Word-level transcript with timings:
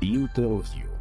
Інтерв'ю. 0.00 0.97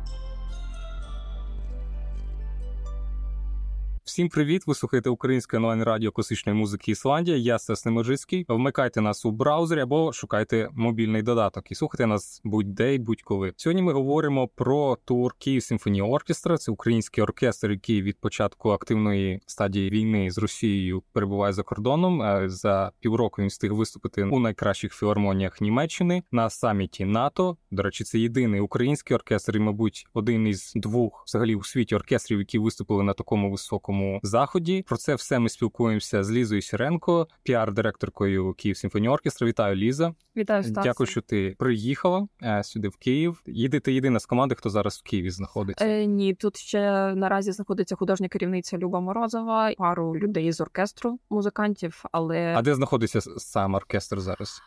Всім 4.18 4.30
привіт! 4.30 4.64
Ви 4.68 4.76
слухаєте 4.76 5.10
українське 5.10 5.58
онлайн 5.58 5.84
радіо 5.84 6.12
класичної 6.12 6.58
музики 6.58 6.92
Ісландія. 6.92 7.38
Я 7.38 7.60
Стас 7.60 7.86
Неможицький. 7.86 8.46
Вмикайте 8.50 9.02
нас 9.02 9.26
у 9.26 9.32
браузері 9.32 9.80
або 9.80 10.14
шукайте 10.14 10.70
мобільний 10.72 11.22
додаток 11.22 11.72
і 11.72 11.76
слухайте 11.76 12.06
нас 12.06 12.42
будь-де 12.44 12.96
й 12.96 13.00
будь-коли. 13.00 13.54
Сьогодні 13.58 13.82
ми 13.82 13.94
говоримо 13.94 14.48
про 14.48 14.98
тур 15.06 15.34
Київ 15.40 15.64
Симфонії 15.64 16.02
Оркестра. 16.02 16.58
Це 16.58 16.72
український 16.72 17.24
оркестр, 17.24 17.72
який 17.72 18.02
від 18.02 18.20
початку 18.20 18.70
активної 18.70 19.42
стадії 19.46 19.90
війни 19.90 20.32
з 20.32 20.38
Росією 20.38 21.04
перебуває 21.14 21.54
за 21.54 21.64
кордоном. 21.64 22.50
За 22.50 22.92
півроку 23.00 23.42
він 23.42 23.50
встиг 23.50 23.74
виступити 23.74 24.24
у 24.24 24.40
найкращих 24.40 24.94
філармоніях 24.94 25.62
Німеччини 25.62 26.24
на 26.32 26.50
саміті 26.50 27.06
НАТО. 27.06 27.58
До 27.72 27.84
речі, 27.84 28.04
це 28.04 28.20
єдиний 28.20 28.62
український 28.62 29.16
оркестр, 29.16 29.58
і 29.58 29.60
мабуть, 29.60 30.08
один 30.14 30.48
із 30.48 30.72
двох 30.76 31.24
взагалі 31.28 31.56
у 31.56 31.64
світі 31.64 31.96
оркестрів, 31.96 32.40
які 32.40 32.60
виступили 32.60 33.04
на 33.04 33.14
такому 33.14 33.52
високому 33.52 34.07
заході. 34.24 34.84
Про 34.88 34.98
це 34.98 35.16
все 35.16 35.40
ми 35.40 35.50
спілкуємося 35.50 36.24
з 36.24 36.32
Лізою 36.32 36.62
Сіренко, 36.62 37.28
піар-директоркою 37.46 38.54
Київ 38.54 38.78
Симфонії 38.78 39.10
оркестра. 39.10 39.48
Вітаю, 39.48 39.76
Ліза. 39.76 40.14
Вітаю 40.38 40.64
Стас. 40.64 40.84
Дякую, 40.84 41.08
що 41.08 41.22
ти 41.22 41.56
приїхала 41.60 42.28
е, 42.44 42.64
сюди 42.64 42.88
в 42.88 42.96
Київ. 42.98 43.42
Їдете 43.46 43.92
єдина 43.92 44.20
з 44.20 44.26
команди, 44.26 44.56
хто 44.56 44.70
зараз 44.70 45.02
в 45.06 45.10
Києві 45.10 45.30
знаходиться. 45.30 45.86
Е, 45.86 46.06
Ні, 46.06 46.34
тут 46.34 46.58
ще 46.58 47.14
наразі 47.16 47.52
знаходиться 47.52 47.96
художня 47.96 48.28
керівниця 48.28 48.78
Люба 48.78 49.00
Морозова, 49.00 49.72
пару 49.78 50.16
людей 50.16 50.52
з 50.52 50.62
оркестру 50.62 51.20
музикантів. 51.30 52.04
Але 52.12 52.54
а 52.58 52.62
де 52.62 52.76
знаходиться 52.76 53.22
сам 53.22 53.74
оркестр 53.74 54.20
зараз? 54.20 54.62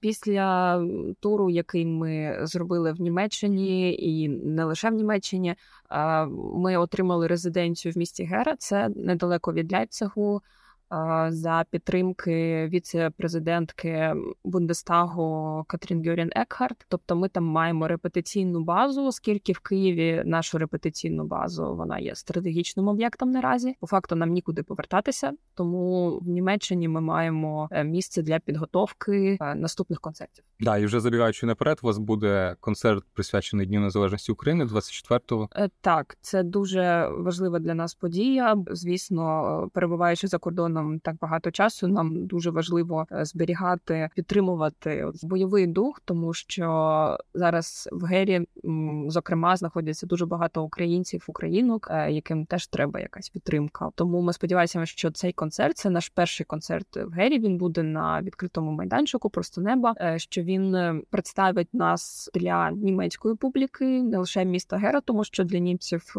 Після 0.00 0.80
туру, 1.20 1.50
який 1.50 1.86
ми 1.86 2.38
зробили 2.42 2.92
в 2.92 3.00
Німеччині, 3.00 3.94
і 3.94 4.28
не 4.28 4.64
лише 4.64 4.90
в 4.90 4.94
Німеччині, 4.94 5.54
ми 6.54 6.76
отримали 6.76 7.26
резиденцію 7.26 7.92
в 7.92 7.98
місті 7.98 8.24
Гера. 8.24 8.56
Це 8.58 8.88
недалеко 8.88 9.52
від 9.52 9.72
Ляйпцигу 9.72 10.42
за 11.28 11.64
підтримки 11.70 12.68
віце-президентки 12.72 14.14
Бундестагу 14.44 15.64
Катрін 15.68 16.08
Гюрін 16.08 16.30
Екхарт. 16.36 16.86
Тобто, 16.88 17.16
ми 17.16 17.28
там 17.28 17.44
маємо 17.44 17.88
репетиційну 17.88 18.64
базу, 18.64 19.04
оскільки 19.04 19.52
в 19.52 19.58
Києві 19.58 20.22
нашу 20.26 20.58
репетиційну 20.58 21.24
базу 21.24 21.76
вона 21.76 21.98
є 21.98 22.14
стратегічним 22.14 22.88
об'єктом 22.88 23.30
наразі. 23.30 23.76
По 23.80 23.86
факту 23.86 24.16
нам 24.16 24.30
нікуди 24.30 24.62
повертатися, 24.62 25.32
тому 25.54 26.18
в 26.18 26.28
Німеччині 26.28 26.88
ми 26.88 27.00
маємо 27.00 27.68
е, 27.70 27.84
місце 27.84 28.22
для 28.22 28.38
підготовки 28.38 29.38
е, 29.40 29.54
наступних 29.54 30.00
концертів. 30.00 30.44
Да, 30.60 30.78
і 30.78 30.86
вже 30.86 31.00
забігаючи 31.00 31.46
наперед, 31.46 31.78
у 31.82 31.86
вас 31.86 31.98
буде 31.98 32.56
концерт 32.60 33.04
присвячений 33.14 33.66
Дню 33.66 33.80
Незалежності 33.80 34.32
України 34.32 34.64
24-го. 34.64 35.48
Е, 35.56 35.68
так, 35.80 36.18
це 36.20 36.42
дуже 36.42 37.08
важлива 37.08 37.58
для 37.58 37.74
нас 37.74 37.94
подія. 37.94 38.56
Звісно, 38.70 39.68
перебуваючи 39.74 40.26
за 40.26 40.38
кордоном 40.38 40.77
нам 40.82 40.98
так 40.98 41.16
багато 41.20 41.50
часу. 41.50 41.88
Нам 41.88 42.26
дуже 42.26 42.50
важливо 42.50 43.06
е, 43.12 43.24
зберігати, 43.24 44.08
підтримувати 44.14 45.06
бойовий 45.22 45.66
дух, 45.66 46.00
тому 46.04 46.34
що 46.34 47.18
зараз 47.34 47.88
в 47.92 48.04
Гері, 48.04 48.46
зокрема, 49.08 49.56
знаходяться 49.56 50.06
дуже 50.06 50.26
багато 50.26 50.62
українців, 50.62 51.24
українок, 51.28 51.88
е, 51.90 52.12
яким 52.12 52.46
теж 52.46 52.66
треба 52.66 53.00
якась 53.00 53.28
підтримка. 53.28 53.90
Тому 53.94 54.22
ми 54.22 54.32
сподіваємося, 54.32 54.86
що 54.86 55.10
цей 55.10 55.32
концерт 55.32 55.76
це 55.76 55.90
наш 55.90 56.08
перший 56.08 56.46
концерт 56.46 56.96
в 56.96 57.10
Гері. 57.10 57.38
Він 57.38 57.58
буде 57.58 57.82
на 57.82 58.22
відкритому 58.22 58.72
майданчику, 58.72 59.30
просто 59.30 59.60
неба. 59.60 59.94
Е, 60.00 60.18
що 60.18 60.42
він 60.42 60.76
представить 61.10 61.74
нас 61.74 62.30
для 62.34 62.70
німецької 62.70 63.34
публіки, 63.34 64.02
не 64.02 64.18
лише 64.18 64.44
міста 64.44 64.76
Гера, 64.76 65.00
тому 65.00 65.24
що 65.24 65.44
для 65.44 65.58
німців 65.58 66.14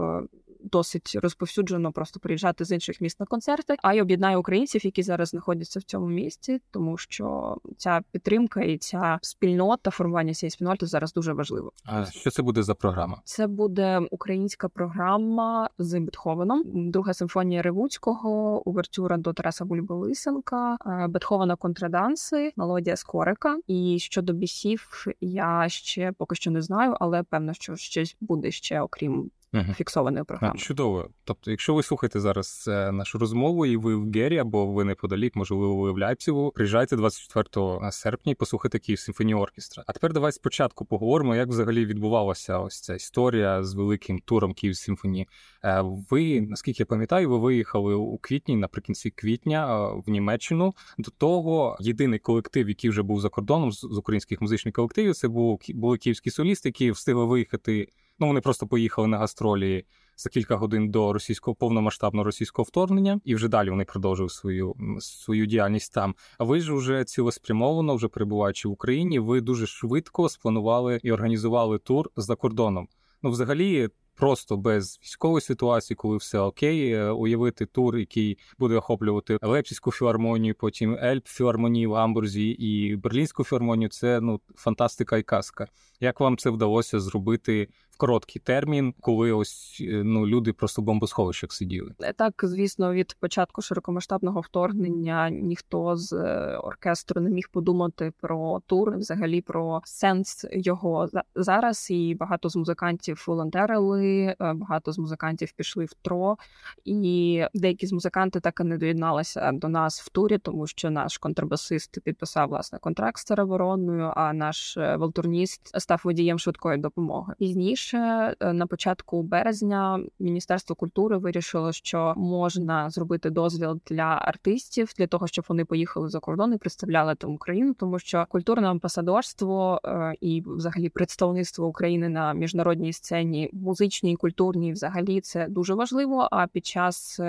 досить 0.71 1.17
розповсюджено 1.21 1.91
просто 1.91 2.19
приїжджати 2.19 2.65
з 2.65 2.71
інших 2.71 3.01
міст 3.01 3.19
на 3.19 3.25
концерти, 3.25 3.75
а 3.83 3.93
й 3.93 4.01
об'єднає 4.01 4.37
українців, 4.37 4.85
які 4.85 5.03
зараз 5.03 5.29
знаходяться 5.29 5.79
в 5.79 5.83
цьому 5.83 6.07
місті, 6.07 6.61
тому 6.71 6.97
що 6.97 7.57
ця 7.77 8.01
підтримка 8.11 8.61
і 8.61 8.77
ця 8.77 9.19
спільнота, 9.21 9.91
формування 9.91 10.33
цієї 10.33 10.51
спільноти 10.51 10.85
зараз 10.85 11.13
дуже 11.13 11.33
важливо. 11.33 11.71
А 11.85 12.05
що 12.05 12.31
це 12.31 12.41
буде 12.41 12.63
за 12.63 12.75
програма? 12.75 13.21
Це 13.23 13.47
буде 13.47 13.99
українська 14.11 14.69
програма 14.69 15.69
з 15.77 15.99
Бетховеном, 15.99 16.63
друга 16.91 17.13
симфонія 17.13 17.61
Ревуцького, 17.61 18.61
увертюра 18.69 19.17
до 19.17 19.33
Тараса 19.33 19.65
Бульболисенка, 19.65 20.77
Бетховена 21.09 21.55
контраданси, 21.55 22.53
мелодія 22.55 22.95
Скорика. 22.95 23.59
І 23.67 23.97
щодо 23.99 24.33
бісів, 24.33 25.05
я 25.21 25.65
ще 25.69 26.11
поки 26.17 26.35
що 26.35 26.51
не 26.51 26.61
знаю, 26.61 26.95
але 26.99 27.23
певно, 27.23 27.53
що 27.53 27.75
щось 27.75 28.17
буде 28.21 28.51
ще 28.51 28.81
окрім 28.81 29.31
uh 29.53 29.73
фіксованої 29.73 30.23
програми. 30.23 30.59
Чудово. 30.59 31.09
Тобто, 31.23 31.51
якщо 31.51 31.73
ви 31.73 31.83
слухаєте 31.83 32.19
зараз 32.19 32.65
е, 32.67 32.91
нашу 32.91 33.17
розмову, 33.17 33.65
і 33.65 33.77
ви 33.77 33.95
в 33.95 34.11
Гері 34.11 34.37
або 34.37 34.67
ви 34.67 34.83
неподалік, 34.83 35.35
можливо, 35.35 35.75
ви 35.75 35.91
в 35.91 35.99
Ляйпцігу, 35.99 36.51
приїжджайте 36.51 36.95
24 36.95 37.91
серпня 37.91 38.31
і 38.31 38.35
послухайте 38.35 38.79
Київ 38.79 38.99
симфонії 38.99 39.35
оркестра. 39.35 39.83
А 39.87 39.93
тепер 39.93 40.13
давай 40.13 40.31
спочатку 40.31 40.85
поговоримо, 40.85 41.35
як 41.35 41.47
взагалі 41.49 41.85
відбувалася 41.85 42.59
ось 42.59 42.81
ця 42.81 42.95
історія 42.95 43.63
з 43.63 43.73
великим 43.73 44.19
туром 44.19 44.53
Київ 44.53 44.75
симфонії. 44.75 45.27
Е, 45.63 45.81
ви, 46.09 46.41
наскільки 46.41 46.83
я 46.83 46.85
пам'ятаю, 46.85 47.29
ви 47.29 47.37
виїхали 47.37 47.93
у 47.93 48.17
квітні, 48.17 48.55
наприкінці 48.55 49.09
квітня, 49.09 49.89
е, 49.89 50.01
в 50.05 50.09
Німеччину. 50.09 50.73
До 50.97 51.11
того 51.11 51.77
єдиний 51.79 52.19
колектив, 52.19 52.69
який 52.69 52.89
вже 52.89 53.01
був 53.01 53.21
за 53.21 53.29
кордоном 53.29 53.71
з 53.71 53.83
українських 53.83 54.41
музичних 54.41 54.73
колективів, 54.73 55.15
це 55.15 55.27
були 55.27 55.97
київські 55.97 56.31
солісти, 56.31 56.69
які 56.69 56.91
встигли 56.91 57.25
виїхати. 57.25 57.87
Ну, 58.19 58.27
вони 58.27 58.41
просто 58.41 58.67
поїхали 58.67 59.07
на 59.07 59.17
гастролі 59.17 59.85
за 60.17 60.29
кілька 60.29 60.55
годин 60.55 60.91
до 60.91 61.13
російського 61.13 61.55
повномасштабного 61.55 62.23
російського 62.23 62.63
вторгнення, 62.63 63.19
і 63.23 63.35
вже 63.35 63.47
далі 63.47 63.69
вони 63.69 63.85
продовжили 63.85 64.29
свою 64.29 64.75
свою 64.99 65.45
діяльність 65.45 65.93
там. 65.93 66.15
А 66.37 66.43
ви 66.43 66.59
ж 66.59 66.73
вже 66.73 67.03
цілеспрямовано, 67.03 67.95
вже 67.95 68.07
перебуваючи 68.07 68.67
в 68.67 68.71
Україні, 68.71 69.19
ви 69.19 69.41
дуже 69.41 69.67
швидко 69.67 70.29
спланували 70.29 70.99
і 71.03 71.11
організували 71.11 71.77
тур 71.77 72.09
за 72.15 72.35
кордоном. 72.35 72.87
Ну, 73.23 73.29
взагалі, 73.29 73.89
просто 74.19 74.57
без 74.57 74.99
військової 75.03 75.41
ситуації, 75.41 75.95
коли 75.95 76.17
все 76.17 76.39
окей, 76.39 76.91
е, 76.91 77.09
уявити 77.09 77.65
тур, 77.65 77.97
який 77.97 78.37
буде 78.59 78.75
охоплювати 78.75 79.37
Лепсівську 79.41 79.91
філармонію, 79.91 80.55
потім 80.59 80.97
Ельп 81.03 81.27
філармонію 81.27 81.89
в 81.89 81.93
Гамбурзі 81.93 82.49
і 82.49 82.95
Берлінську 82.95 83.43
філармонію. 83.43 83.89
Це 83.89 84.21
ну 84.21 84.39
фантастика 84.55 85.17
і 85.17 85.23
казка. 85.23 85.67
Як 85.99 86.19
вам 86.19 86.37
це 86.37 86.49
вдалося 86.49 86.99
зробити 86.99 87.67
короткий 87.99 88.41
термін, 88.45 88.93
коли 89.01 89.31
ось 89.31 89.77
е, 89.81 90.03
ну 90.03 90.27
люди 90.27 90.53
просто 90.53 90.81
в 90.81 90.85
бомбосховищах 90.85 91.53
сиділи. 91.53 91.91
Е, 91.99 92.13
так, 92.13 92.33
звісно, 92.43 92.93
від 92.93 93.15
початку 93.19 93.61
широкомасштабного 93.61 94.41
вторгнення 94.41 95.29
ніхто 95.29 95.95
з 95.95 96.13
е, 96.13 96.57
оркестру 96.57 97.21
не 97.21 97.29
міг 97.29 97.49
подумати 97.51 98.13
про 98.21 98.61
тур, 98.65 98.97
взагалі 98.97 99.41
про 99.41 99.81
сенс 99.85 100.45
його 100.51 101.09
зараз. 101.35 101.87
І 101.91 102.15
багато 102.15 102.49
з 102.49 102.55
музикантів 102.55 103.23
волонтерили, 103.27 104.35
багато 104.39 104.91
з 104.91 104.99
музикантів 104.99 105.51
пішли 105.51 105.85
в 105.85 105.93
тро, 105.93 106.37
і 106.85 107.43
деякі 107.53 107.87
з 107.87 107.91
музикантів 107.91 108.41
так 108.41 108.59
і 108.59 108.63
не 108.63 108.77
доєдналися 108.77 109.51
до 109.51 109.67
нас 109.67 110.01
в 110.01 110.09
турі, 110.09 110.37
тому 110.37 110.67
що 110.67 110.89
наш 110.89 111.17
контрабасист 111.17 111.99
підписав 112.03 112.49
власне 112.49 112.79
контракт 112.79 113.17
з 113.17 113.23
теробороною, 113.23 114.13
а 114.15 114.33
наш 114.33 114.77
валтурніст 114.77 115.81
став 115.81 116.01
водієм 116.03 116.39
швидкої 116.39 116.77
допомоги. 116.77 117.33
Пізніше 117.39 117.88
раніше, 117.93 118.35
е, 118.39 118.53
на 118.53 118.67
початку 118.67 119.23
березня, 119.23 119.99
Міністерство 120.19 120.75
культури 120.75 121.17
вирішило, 121.17 121.71
що 121.71 122.13
можна 122.17 122.89
зробити 122.89 123.29
дозвіл 123.29 123.81
для 123.87 124.19
артистів 124.21 124.93
для 124.97 125.07
того, 125.07 125.27
щоб 125.27 125.45
вони 125.49 125.65
поїхали 125.65 126.09
за 126.09 126.19
кордон 126.19 126.53
і 126.53 126.57
представляли 126.57 127.15
там 127.15 127.33
Україну, 127.33 127.73
тому 127.73 127.99
що 127.99 128.25
культурне 128.29 128.67
амбасадорство 128.67 129.81
е, 129.85 130.13
і, 130.21 130.43
взагалі, 130.45 130.89
представництво 130.89 131.67
України 131.67 132.09
на 132.09 132.33
міжнародній 132.33 132.93
сцені, 132.93 133.49
музичній, 133.53 134.15
культурній, 134.15 134.71
взагалі, 134.71 135.21
це 135.21 135.47
дуже 135.47 135.73
важливо. 135.73 136.27
А 136.31 136.47
під 136.47 136.65
час 136.65 137.19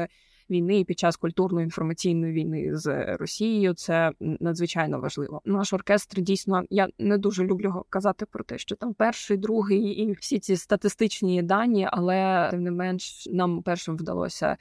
війни 0.50 0.84
під 0.84 0.98
час 0.98 1.16
культурної 1.16 1.64
інформаційної 1.64 2.32
війни 2.32 2.76
з 2.76 3.16
Росією. 3.16 3.74
Це 3.74 4.12
надзвичайно 4.20 5.00
важливо. 5.00 5.40
Наш 5.44 5.72
оркестр 5.72 6.20
дійсно 6.20 6.62
я 6.70 6.88
не 6.98 7.18
дуже 7.18 7.44
люблю 7.44 7.84
казати 7.90 8.26
про 8.26 8.44
те, 8.44 8.58
що 8.58 8.76
там 8.76 8.94
перший, 8.94 9.36
другий 9.36 9.82
і 9.82 10.12
всі 10.12 10.38
ці 10.38 10.56
статистичні 10.56 11.42
дані, 11.42 11.88
але 11.90 12.48
тим 12.50 12.62
не 12.62 12.70
менш 12.70 13.28
нам 13.32 13.62
першим 13.62 13.96
вдалося 13.96 14.56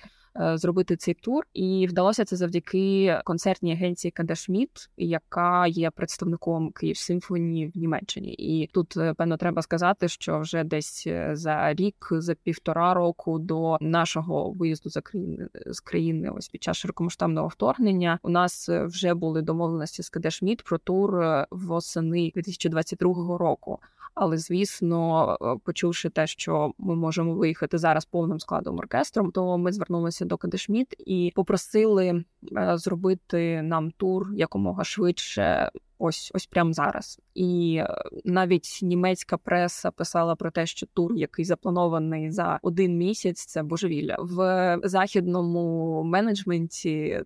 зробити 0.53 0.95
цей 0.95 1.13
тур, 1.13 1.43
і 1.53 1.87
вдалося 1.89 2.25
це 2.25 2.35
завдяки 2.35 3.19
концертній 3.23 3.73
агенції 3.73 4.11
Кадешміт, 4.11 4.89
яка 4.97 5.67
є 5.67 5.89
представником 5.91 6.71
Київ 6.71 6.97
Симфонії 6.97 7.71
в 7.75 7.77
Німеччині. 7.77 8.33
І 8.33 8.67
тут 8.67 8.97
е, 8.97 9.13
певно 9.13 9.37
треба 9.37 9.61
сказати, 9.61 10.07
що 10.07 10.39
вже 10.39 10.63
десь 10.63 11.03
е, 11.07 11.31
за 11.33 11.73
рік, 11.73 12.07
за 12.11 12.35
півтора 12.35 12.93
року 12.93 13.39
до 13.39 13.77
нашого 13.81 14.51
виїзду 14.51 14.89
за 14.89 15.01
країни 15.01 15.47
з 15.65 15.79
країни, 15.79 16.29
ось 16.29 16.49
під 16.49 16.63
час 16.63 16.77
широкомасштабного 16.77 17.47
вторгнення, 17.47 18.19
у 18.23 18.29
нас 18.29 18.69
вже 18.69 19.13
були 19.13 19.41
домовленості 19.41 20.03
з 20.03 20.09
Кадешміт 20.09 20.63
про 20.63 20.77
тур 20.77 21.23
восени 21.51 22.31
2022 22.35 23.37
року. 23.37 23.79
Але 24.15 24.37
звісно, 24.37 25.37
почувши 25.63 26.09
те, 26.09 26.27
що 26.27 26.73
ми 26.77 26.95
можемо 26.95 27.33
виїхати 27.33 27.77
зараз 27.77 28.05
повним 28.05 28.39
складом 28.39 28.77
оркестром, 28.77 29.31
то 29.31 29.57
ми 29.57 29.71
звернулися 29.71 30.25
до 30.25 30.37
Кадешміт 30.37 30.95
і 30.97 31.31
попросили 31.35 32.23
е, 32.57 32.77
зробити 32.77 33.61
нам 33.61 33.91
тур 33.91 34.27
якомога 34.33 34.83
швидше. 34.83 35.71
Ось 36.01 36.31
ось 36.33 36.45
прямо 36.45 36.73
зараз, 36.73 37.19
і 37.33 37.75
е, 37.83 38.03
навіть 38.25 38.79
німецька 38.81 39.37
преса 39.37 39.91
писала 39.91 40.35
про 40.35 40.51
те, 40.51 40.65
що 40.65 40.85
тур, 40.85 41.15
який 41.15 41.45
запланований 41.45 42.31
за 42.31 42.59
один 42.61 42.97
місяць, 42.97 43.45
це 43.45 43.63
божевілля 43.63 44.15
в 44.19 44.77
західному 44.83 46.03
менеджменті. 46.03 47.21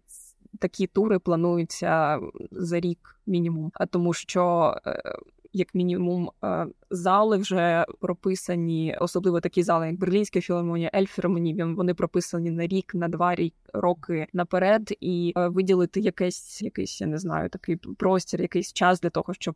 Такі 0.60 0.88
тури 0.88 1.20
плануються 1.20 2.20
за 2.52 2.80
рік 2.80 3.20
мінімум, 3.26 3.72
а 3.74 3.86
тому 3.86 4.14
що 4.14 4.76
е, 4.86 5.16
як 5.54 5.76
мінімум, 5.76 6.32
е, 6.44 6.68
зали 6.90 7.38
вже 7.38 7.86
прописані, 8.00 8.98
особливо 9.02 9.40
такі 9.40 9.64
зали, 9.64 9.88
як 9.88 10.00
Берлінська 10.00 10.42
філармонія, 10.42 10.92
Ельфілармонія, 10.96 11.66
Вони 11.66 11.94
прописані 11.94 12.52
на 12.52 12.68
рік, 12.68 12.96
на 12.96 13.08
два 13.08 13.36
роки 13.74 14.28
наперед, 14.34 14.94
і 15.00 15.34
е, 15.38 15.48
виділити 15.48 16.00
якесь, 16.00 16.62
якийсь, 16.62 17.02
я 17.02 17.08
не 17.08 17.18
знаю, 17.18 17.50
такий 17.50 17.76
простір, 17.76 18.42
якийсь 18.42 18.74
час 18.74 19.02
для 19.02 19.10
того, 19.10 19.34
щоб 19.34 19.56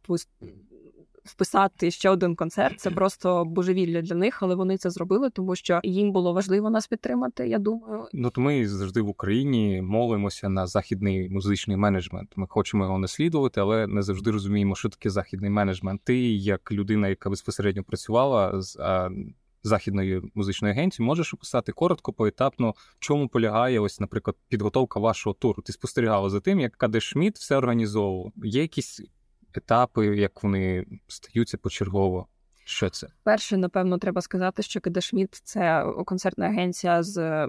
вписати 1.28 1.92
ще 1.92 2.10
один 2.10 2.36
концерт. 2.36 2.80
Це 2.80 2.92
просто 2.92 3.46
божевілля 3.46 4.02
для 4.02 4.16
них, 4.16 4.44
але 4.44 4.56
вони 4.56 4.78
це 4.78 4.90
зробили, 4.90 5.30
тому 5.30 5.56
що 5.56 5.80
їм 5.84 6.12
було 6.12 6.34
важливо 6.34 6.70
нас 6.70 6.88
підтримати. 6.88 7.48
Я 7.48 7.60
думаю, 7.60 8.08
ну 8.14 8.30
то 8.30 8.42
ми 8.42 8.68
завжди 8.68 9.02
в 9.02 9.10
Україні 9.10 9.82
молимося 9.82 10.50
на 10.50 10.68
західний 10.68 11.30
музичний 11.30 11.78
менеджмент. 11.78 12.34
Ми 12.36 12.48
хочемо 12.50 12.84
його 12.84 13.00
наслідувати, 13.00 13.62
але 13.62 13.88
не 13.88 14.02
завжди 14.02 14.32
розуміємо, 14.32 14.76
що 14.76 14.90
таке 14.90 15.10
західний 15.10 15.50
менеджмент. 15.50 16.02
Ти 16.04 16.18
як 16.34 16.72
людина, 16.72 17.08
яка 17.08 17.30
безпосередньо 17.30 17.84
працювала 17.84 18.62
з. 18.62 18.78
Західної 19.64 20.22
музичної 20.36 20.74
агенції 20.74 21.06
можеш 21.06 21.34
описати 21.34 21.72
коротко, 21.72 22.14
поетапно, 22.14 22.72
в 22.72 22.96
чому 23.00 23.28
полягає 23.28 23.80
ось, 23.80 24.00
наприклад, 24.00 24.36
підготовка 24.50 25.00
вашого 25.00 25.34
туру. 25.34 25.64
Ти 25.64 25.74
спостерігала 25.74 26.30
за 26.30 26.40
тим, 26.40 26.60
як 26.60 26.76
Каде 26.76 27.00
Шмідт 27.00 27.38
все 27.38 27.58
організовував. 27.58 28.32
Є 28.44 28.62
якісь 28.62 29.02
етапи, 29.58 30.18
як 30.18 30.44
вони 30.44 30.86
стаються 31.08 31.58
почергово. 31.58 32.28
Що 32.66 32.90
це? 32.90 33.08
Перше, 33.24 33.58
напевно, 33.58 33.98
треба 33.98 34.22
сказати, 34.22 34.64
що 34.64 34.82
Кедашміт 34.82 35.42
це 35.44 35.86
концертна 36.06 36.46
агенція 36.46 37.04
з 37.04 37.48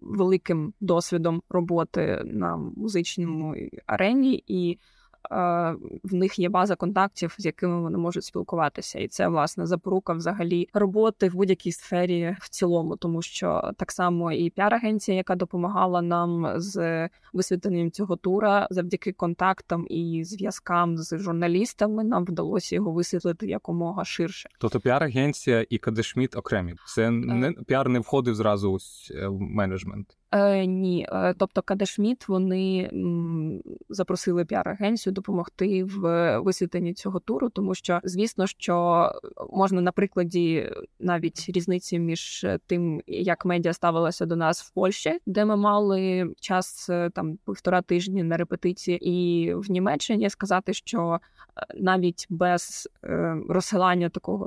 великим 0.00 0.74
досвідом 0.80 1.42
роботи 1.48 2.22
на 2.24 2.56
музичному 2.56 3.54
арені, 3.86 4.44
і 4.46 4.78
в 6.04 6.14
них 6.14 6.38
є 6.38 6.48
база 6.48 6.76
контактів, 6.76 7.34
з 7.38 7.46
якими 7.46 7.80
вони 7.80 7.98
можуть 7.98 8.24
спілкуватися, 8.24 8.98
і 8.98 9.08
це 9.08 9.28
власне 9.28 9.66
запорука 9.66 10.12
взагалі 10.12 10.68
роботи 10.74 11.28
в 11.28 11.34
будь-якій 11.34 11.72
сфері 11.72 12.36
в 12.40 12.48
цілому, 12.48 12.96
тому 12.96 13.22
що 13.22 13.72
так 13.76 13.92
само 13.92 14.32
і 14.32 14.50
піар-агенція, 14.50 15.16
яка 15.16 15.34
допомагала 15.34 16.02
нам 16.02 16.52
з 16.56 17.08
висвітленням 17.32 17.90
цього 17.90 18.16
тура, 18.16 18.66
завдяки 18.70 19.12
контактам 19.12 19.86
і 19.90 20.24
зв'язкам 20.24 20.98
з 20.98 21.18
журналістами, 21.18 22.04
нам 22.04 22.24
вдалося 22.24 22.74
його 22.74 22.92
висвітлити 22.92 23.46
якомога 23.46 24.04
ширше. 24.04 24.48
Тобто 24.58 24.78
піар-агенція 24.78 25.66
і 25.70 25.78
KD 25.78 25.93
Schmid 25.93 26.36
окремі. 26.36 26.74
Це 26.86 27.10
не 27.10 27.48
е. 27.48 27.52
піар 27.66 27.88
не 27.88 27.98
входив 27.98 28.34
зразу 28.34 28.72
ось 28.72 29.12
е, 29.14 29.28
в 29.28 29.40
менеджмент. 29.40 30.16
Е, 30.32 30.66
Ні, 30.66 31.06
е, 31.12 31.34
тобто 31.38 31.62
KD 31.62 31.79
Schmid 31.79 32.28
вони 32.28 32.90
запросили 33.88 34.44
піар-агенцію 34.44 35.12
допомогти 35.12 35.84
в 35.84 36.38
висвітленні 36.38 36.94
цього 36.94 37.20
туру, 37.20 37.48
тому 37.50 37.74
що 37.74 38.00
звісно, 38.04 38.46
що 38.46 39.06
можна 39.50 39.80
на 39.80 39.92
прикладі 39.92 40.70
навіть 41.00 41.46
різниці 41.48 41.98
між 41.98 42.46
тим, 42.66 43.02
як 43.06 43.44
медіа 43.44 43.72
ставилася 43.72 44.26
до 44.26 44.36
нас 44.36 44.62
в 44.62 44.70
Польщі, 44.70 45.18
де 45.26 45.44
ми 45.44 45.56
мали 45.56 46.34
час 46.40 46.90
е, 46.90 47.10
там 47.10 47.38
півтора 47.46 47.82
тижні 47.82 48.22
на 48.22 48.36
репетиції, 48.36 49.10
і 49.10 49.54
в 49.54 49.70
Німеччині 49.70 50.30
сказати, 50.30 50.74
що 50.74 51.20
е, 51.56 51.66
навіть 51.80 52.26
без 52.30 52.88
е, 53.04 53.36
розсилання 53.48 54.08
такого 54.08 54.46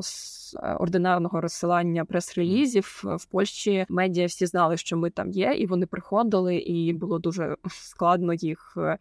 ординарного 0.80 1.42
розсилання 1.42 2.06
прес-релізів 2.06 3.02
в 3.04 3.26
Польщі 3.26 3.86
медіа 3.90 4.26
всі 4.26 4.46
знали, 4.46 4.78
що 4.78 4.98
ми 4.98 5.10
там 5.10 5.32
є, 5.32 5.54
і 5.54 5.68
вони 5.76 5.86
приходили, 5.86 6.56
і 6.56 6.94
було 6.94 7.20
дуже 7.20 7.56
складно 7.70 8.34
їх. 8.34 8.74
Е, 8.78 8.98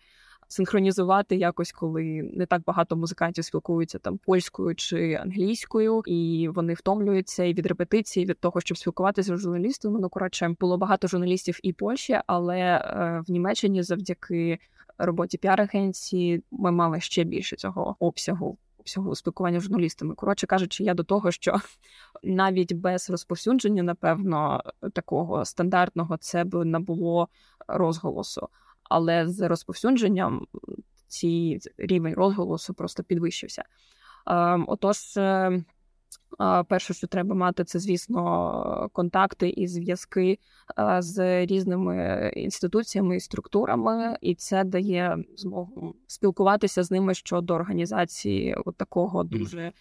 синхронізувати 0.49 1.37
якось, 1.37 1.73
коли 1.73 2.31
не 2.35 2.47
так 2.47 2.62
багато 2.65 2.97
музикантів 2.97 3.44
спілкуються 3.44 3.99
там 3.99 4.19
польською 4.19 4.75
чи 4.75 5.15
англійською, 5.15 6.03
і 6.06 6.49
вони 6.55 6.75
втомлюються 6.75 7.44
і 7.44 7.55
від 7.55 7.67
репетиції, 7.67 8.26
від 8.26 8.41
того, 8.41 8.61
щоб 8.61 8.79
спілкуватися 8.79 9.37
з 9.37 9.41
журналістами. 9.41 9.99
Ну 10.00 10.09
коротше, 10.09 10.55
було 10.61 10.79
багато 10.79 11.09
журналістів 11.09 11.61
і 11.62 11.73
Польщі, 11.73 12.21
але 12.26 12.59
е, 12.59 13.23
в 13.29 13.31
Німеччині 13.31 13.82
завдяки 13.82 14.59
роботі 14.99 15.38
піар-агенції 15.38 16.43
ми 16.50 16.73
мали 16.73 17.00
ще 17.00 17.25
більше 17.25 17.56
цього 17.56 17.97
обсягу 17.99 18.59
всього 18.85 19.15
спілкування 19.15 19.61
з 19.61 19.63
журналістами. 19.63 20.15
Коротше 20.15 20.47
кажучи, 20.47 20.85
я 20.85 20.95
до 20.95 21.05
того, 21.05 21.31
що 21.31 21.61
навіть 22.23 22.73
без 22.73 23.11
розповсюдження, 23.11 23.83
напевно, 23.83 24.63
такого 24.93 25.45
стандартного 25.45 26.17
це 26.17 26.45
б 26.45 26.65
набуло 26.65 27.29
розголосу. 27.69 28.49
Але 28.83 29.29
з 29.29 29.49
розповсюдженням 29.49 30.47
цей 31.07 31.61
рівень 31.79 32.15
розголосу 32.15 32.75
просто 32.75 33.03
підвищився. 33.03 33.65
Ем, 34.27 34.65
отож, 34.69 35.17
е, 35.17 35.65
Перше, 36.69 36.95
що 36.95 37.07
треба 37.07 37.35
мати, 37.35 37.65
це, 37.65 37.79
звісно, 37.79 38.89
контакти 38.93 39.49
і 39.49 39.67
зв'язки 39.67 40.39
з 40.99 41.47
різними 41.47 42.31
інституціями 42.37 43.17
і 43.17 43.21
структурами, 43.21 44.17
і 44.21 44.35
це 44.35 44.65
дає 44.65 45.17
змогу 45.37 45.95
спілкуватися 46.07 46.83
з 46.83 46.91
ними 46.91 47.15
щодо 47.15 47.55
організації 47.55 48.55
от 48.55 48.77
такого 48.77 49.25
дуже 49.25 49.73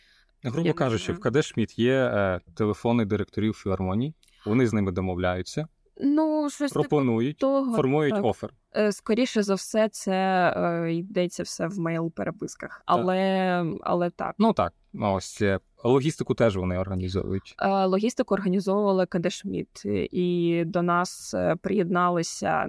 грубо 0.44 0.74
кажучи, 0.74 1.14
в 1.14 1.20
Кадешміт 1.20 1.80
є 1.80 1.94
е, 1.94 2.40
телефони 2.54 3.06
директорів 3.06 3.54
філармонії, 3.54 4.14
вони 4.46 4.68
з 4.68 4.74
ними 4.74 4.92
домовляються. 4.92 5.68
Ну, 6.02 6.50
щось 6.50 6.72
пропонують, 6.72 7.38
того, 7.38 7.76
формують 7.76 8.14
так. 8.14 8.26
офер. 8.26 8.54
Е, 8.76 8.92
скоріше 8.92 9.44
за 9.44 9.56
все, 9.56 9.90
це 9.90 10.14
е, 10.58 10.94
йдеться 10.94 11.44
все 11.44 11.68
в 11.68 11.80
мейл-переписках, 11.80 12.82
але 12.86 13.66
але 13.82 14.10
так. 14.10 14.36
Ну 14.38 14.54
так, 14.54 14.74
ось 15.00 15.42
е, 15.42 15.60
логістику 15.84 16.34
теж 16.34 16.58
вони 16.58 16.78
організовують. 16.78 17.56
Логістику 17.86 18.34
організовували 18.34 19.06
Кадешміт, 19.06 19.86
і 20.12 20.64
до 20.66 20.82
нас 20.82 21.36
приєдналися 21.62 22.68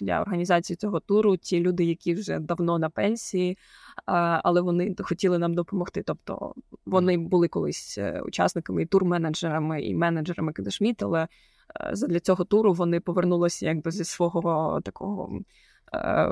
для 0.00 0.20
організації 0.20 0.76
цього 0.76 1.00
туру 1.00 1.36
ті 1.36 1.60
люди, 1.60 1.84
які 1.84 2.14
вже 2.14 2.38
давно 2.38 2.78
на 2.78 2.90
пенсії, 2.90 3.58
але 4.06 4.60
вони 4.60 4.94
хотіли 5.00 5.38
нам 5.38 5.54
допомогти. 5.54 6.02
Тобто 6.06 6.54
вони 6.86 7.18
були 7.18 7.48
колись 7.48 7.98
учасниками 8.24 8.82
і 8.82 8.86
турменеджерами, 8.86 9.82
і 9.82 9.94
менеджерами 9.94 10.52
Кадешміт, 10.52 11.02
але 11.02 11.28
для 12.08 12.20
цього 12.20 12.44
туру 12.44 12.72
вони 12.72 13.00
повернулися 13.00 13.66
якби 13.66 13.90
зі 13.90 14.04
свого 14.04 14.80
такого 14.84 15.40
е, 15.94 16.30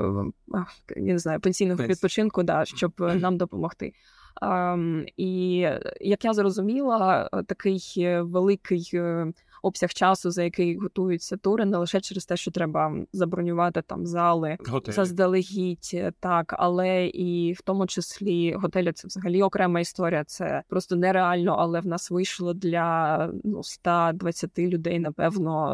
я 0.95 1.13
не 1.13 1.19
знаю 1.19 1.39
пенсійного 1.39 1.83
відпочинку, 1.83 2.43
да, 2.43 2.65
щоб 2.65 2.93
нам 2.99 3.37
допомогти. 3.37 3.93
Um, 4.41 5.05
і 5.17 5.57
як 6.01 6.25
я 6.25 6.33
зрозуміла, 6.33 7.29
такий 7.47 7.81
великий 8.21 8.89
е, 8.93 9.33
обсяг 9.61 9.93
часу, 9.93 10.31
за 10.31 10.43
який 10.43 10.77
готуються 10.77 11.37
тури, 11.37 11.65
не 11.65 11.77
лише 11.77 12.01
через 12.01 12.25
те, 12.25 12.37
що 12.37 12.51
треба 12.51 12.95
забронювати 13.13 13.81
там 13.81 14.05
зали 14.05 14.57
готелі. 14.67 14.95
заздалегідь, 14.95 16.13
так, 16.19 16.55
але 16.57 17.07
і 17.07 17.53
в 17.53 17.61
тому 17.61 17.87
числі 17.87 18.53
готелі 18.53 18.91
це 18.91 19.07
взагалі 19.07 19.43
окрема 19.43 19.79
історія. 19.79 20.23
Це 20.23 20.63
просто 20.67 20.95
нереально, 20.95 21.55
але 21.59 21.79
в 21.79 21.87
нас 21.87 22.11
вийшло 22.11 22.53
для 22.53 23.31
ну 23.43 23.63
120 23.63 24.59
людей, 24.59 24.99
напевно, 24.99 25.73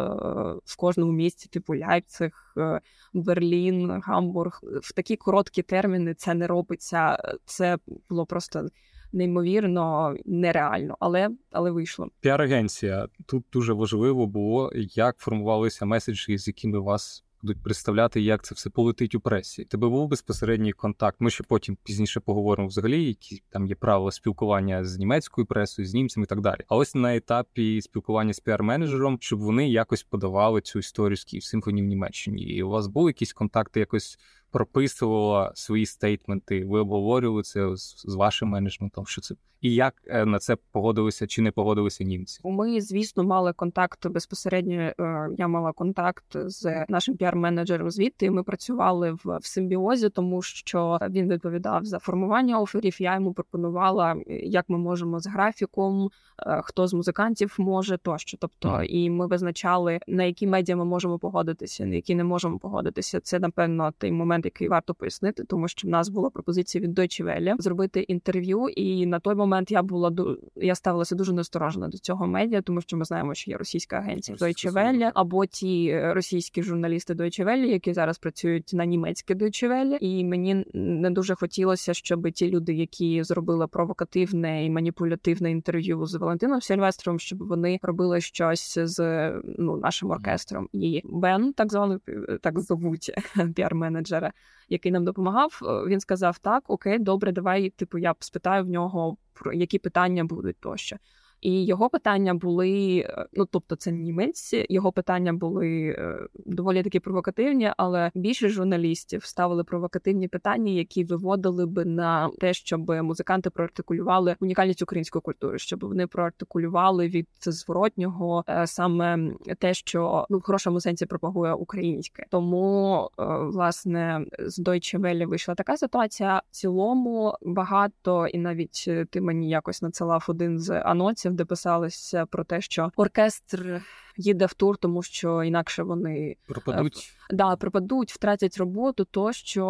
е, 0.58 0.62
в 0.66 0.78
кожному 0.78 1.12
місці, 1.12 1.50
типу 1.50 1.76
Ляйпциг, 1.76 2.54
е, 2.58 2.82
Берлін, 3.14 4.02
Гамбург. 4.04 4.60
В 4.82 4.94
такі 4.94 5.16
короткі 5.16 5.62
терміни 5.62 6.14
це 6.14 6.34
не 6.34 6.48
робиться. 6.48 7.18
Це 7.46 7.78
було 8.10 8.26
просто 8.26 8.68
неймовірно 9.14 10.16
нереально, 10.26 10.98
але 11.00 11.30
але 11.52 11.72
вийшло. 11.72 12.10
Піар-агенція 12.22 13.08
тут 13.26 13.46
дуже 13.54 13.74
важливо 13.74 14.28
було, 14.28 14.72
як 14.76 15.18
формувалися 15.18 15.86
меседжі, 15.86 16.38
з 16.38 16.48
якими 16.48 16.80
вас 16.80 17.24
будуть 17.44 17.64
представляти, 17.64 18.22
як 18.22 18.44
це 18.44 18.56
все 18.56 18.70
полетить 18.70 19.16
у 19.16 19.20
пресі. 19.20 19.66
Тебе 19.66 19.90
був 19.90 20.10
безпосередній 20.10 20.74
контакт. 20.74 21.18
Ми 21.20 21.30
ще 21.30 21.44
потім 21.44 21.78
пізніше 21.84 22.20
поговоримо 22.20 22.68
взагалі, 22.68 23.04
які 23.04 23.44
там 23.50 23.68
є 23.68 23.76
правила 23.76 24.12
спілкування 24.12 24.86
з 24.86 24.98
німецькою 24.98 25.48
пресою, 25.48 25.88
з 25.88 25.94
німцями 25.94 26.24
і 26.24 26.28
так 26.28 26.42
далі. 26.42 26.60
А 26.68 26.76
ось 26.76 26.96
на 26.96 27.16
етапі 27.16 27.82
спілкування 27.82 28.34
з 28.34 28.42
піар-менеджером, 28.42 29.18
щоб 29.20 29.40
вони 29.40 29.70
якось 29.70 30.04
подавали 30.04 30.62
цю 30.62 30.80
історію 30.80 31.18
з 31.18 31.24
Київ 31.24 31.44
Симфоні 31.44 31.82
в 31.82 31.86
Німеччині. 31.86 32.44
І 32.44 32.64
у 32.64 32.70
вас 32.70 32.88
були 32.88 33.10
якісь 33.10 33.34
контакти, 33.34 33.80
якось 33.80 34.18
прописувала 34.54 35.52
свої 35.56 35.86
стейтменти. 35.86 36.66
Ви 36.66 36.80
обговорювали 36.80 37.44
це 37.44 37.76
з, 37.76 38.16
вашим 38.16 38.50
менеджментом. 38.50 39.08
Що 39.08 39.22
це 39.22 39.36
і 39.64 39.74
як 39.74 39.94
е, 40.08 40.26
на 40.26 40.40
це 40.40 40.58
погодилися 40.72 41.28
чи 41.28 41.42
не 41.42 41.52
погодилися 41.52 42.04
німці? 42.04 42.42
Ми, 42.44 42.82
звісно, 42.82 43.24
мали 43.24 43.54
контакт 43.54 44.08
безпосередньо. 44.08 44.74
Е, 44.74 45.30
я 45.38 45.48
мала 45.48 45.72
контакт 45.72 46.26
з 46.34 46.86
нашим 46.90 47.16
піар-менеджером 47.16 47.92
звідти. 47.92 48.32
Ми 48.32 48.44
працювали 48.44 49.12
в, 49.12 49.38
в 49.38 49.46
симбіозі, 49.46 50.10
тому 50.10 50.42
що 50.42 50.98
він 51.10 51.30
відповідав 51.30 51.86
за 51.86 52.00
формування 52.00 52.60
оферів. 52.60 53.02
Я 53.02 53.14
йому 53.14 53.34
пропонувала, 53.34 54.16
як 54.28 54.70
ми 54.70 54.78
можемо 54.78 55.20
з 55.20 55.28
графіком, 55.28 56.10
е, 56.40 56.62
хто 56.64 56.88
з 56.88 56.94
музикантів 56.94 57.56
може 57.58 57.98
тощо. 57.98 58.38
Тобто, 58.42 58.70
mm. 58.70 58.84
і 58.84 59.10
ми 59.10 59.28
визначали 59.28 60.00
на 60.08 60.24
які 60.24 60.48
медіа 60.48 60.76
ми 60.76 60.86
можемо 60.86 61.20
погодитися, 61.20 61.86
на 61.86 61.96
які 61.96 62.16
не 62.16 62.24
можемо 62.24 62.60
погодитися. 62.60 63.20
Це 63.20 63.40
напевно 63.40 63.92
той 63.98 64.12
момент, 64.12 64.46
який 64.46 64.68
варто 64.68 64.94
пояснити, 64.94 65.44
тому 65.44 65.68
що 65.68 65.88
в 65.88 65.92
нас 65.92 66.10
була 66.10 66.30
пропозиція 66.30 66.84
від 66.84 67.00
Deutsche 67.00 67.26
Welle 67.26 67.56
зробити 67.60 68.02
інтерв'ю, 68.02 68.68
і 68.70 69.06
на 69.06 69.20
той 69.20 69.36
момент 69.36 69.53
момент 69.54 69.72
я 69.72 69.84
була 69.84 70.36
я 70.56 70.76
ставилася 70.76 71.16
дуже 71.16 71.34
насторожено 71.34 71.88
до 71.88 71.98
цього 71.98 72.28
медіа, 72.28 72.62
тому 72.62 72.82
що 72.82 72.98
ми 72.98 73.06
знаємо, 73.06 73.34
що 73.34 73.52
є 73.52 73.58
російська 73.58 73.96
агенція 73.96 74.38
Deutsche 74.38 74.72
Welle, 74.72 75.12
або 75.14 75.46
ті 75.46 75.88
е, 75.88 76.14
російські 76.14 76.64
журналісти 76.64 77.14
Deutsche 77.14 77.46
Welle, 77.46 77.66
які 77.66 77.94
зараз 77.94 78.18
працюють 78.18 78.74
на 78.74 78.86
німецьке 78.86 79.34
Deutsche 79.34 79.70
Welle. 79.70 79.98
І 80.02 80.24
мені 80.24 80.66
не 80.74 81.12
дуже 81.12 81.36
хотілося, 81.36 81.94
щоб 81.94 82.32
ті 82.32 82.50
люди, 82.50 82.74
які 82.74 83.24
зробили 83.24 83.68
провокативне 83.68 84.66
і 84.66 84.70
маніпулятивне 84.70 85.52
інтерв'ю 85.52 86.06
з 86.06 86.16
Валентином 86.16 86.62
Сільвестром, 86.62 87.20
щоб 87.20 87.48
вони 87.48 87.80
робили 87.82 88.22
щось 88.22 88.80
з 88.80 89.30
ну 89.60 89.78
нашим 89.78 90.12
оркестром. 90.12 90.70
І 90.74 91.02
Бен, 91.04 91.54
так 91.54 91.72
званий 91.72 91.98
так 92.42 92.60
зовуть 92.60 93.12
піар-менеджера 93.36 94.32
який 94.74 94.92
нам 94.92 95.06
допомагав, 95.06 95.60
е, 95.64 95.66
він 95.90 96.00
сказав: 96.00 96.40
Так, 96.40 96.64
окей, 96.68 97.00
добре, 97.00 97.32
давай. 97.32 97.70
Типу, 97.70 97.98
я 97.98 98.16
спитаю 98.20 98.64
в 98.64 98.70
нього 98.70 99.18
про 99.34 99.54
які 99.54 99.80
питання 99.80 100.24
будуть 100.24 100.60
тощо. 100.60 100.96
І 101.44 101.66
його 101.66 101.90
питання 101.90 102.34
були, 102.34 102.98
е, 103.10 103.26
ну 103.34 103.46
тобто, 103.46 103.76
це 103.76 103.92
німець, 103.92 104.54
його 104.70 104.92
питання 104.92 105.34
були 105.34 105.96
е, 105.98 106.28
доволі 106.46 106.84
такі 106.84 107.00
провокативні, 107.00 107.72
але 107.78 108.12
більшість 108.16 108.54
журналістів 108.54 109.26
ставили 109.26 109.64
провокативні 109.64 110.28
питання, 110.28 110.72
які 110.72 111.04
виводили 111.04 111.66
би 111.66 111.86
на 111.86 112.30
те, 112.40 112.54
щоб 112.54 112.90
музиканти 112.90 113.50
проартикулювали 113.50 114.36
унікальність 114.40 114.82
української 114.82 115.22
культури, 115.22 115.60
щоб 115.60 115.80
вони 115.80 116.08
проартикулювали 116.08 117.08
від 117.08 117.28
зворотнього 117.42 118.44
е, 118.50 118.68
саме 118.68 119.32
те, 119.60 119.74
що 119.74 120.26
ну 120.30 120.38
в 120.38 120.42
хорошому 120.42 120.80
сенсі 120.80 121.06
пропагує 121.06 121.54
українське. 121.54 122.26
Тому 122.30 123.10
власне 123.42 124.26
з 124.40 124.60
Deutsche 124.60 125.00
Welle 125.00 125.26
вийшла 125.26 125.56
така 125.56 125.78
ситуація. 125.78 126.42
В 126.52 126.56
цілому 126.56 127.38
багато, 127.42 128.28
і 128.28 128.38
навіть 128.38 128.90
ти 129.10 129.22
мені 129.22 129.50
якось 129.50 129.82
надсилав 129.82 130.26
один 130.28 130.60
з 130.60 130.82
анонсів 130.82 131.33
де 131.36 131.46
писалося 131.46 132.26
про 132.26 132.44
те, 132.44 132.62
що 132.62 132.92
оркестр 132.96 133.82
їде 134.18 134.46
в 134.46 134.54
тур, 134.54 134.78
тому 134.78 135.04
що 135.04 135.44
інакше 135.44 135.84
вони 135.84 136.36
пропадуть 136.48 137.14
е, 137.32 137.36
да, 137.36 137.56
пропадуть, 137.56 138.12
втратять 138.12 138.58
роботу. 138.58 139.06
То 139.12 139.34
що 139.34 139.68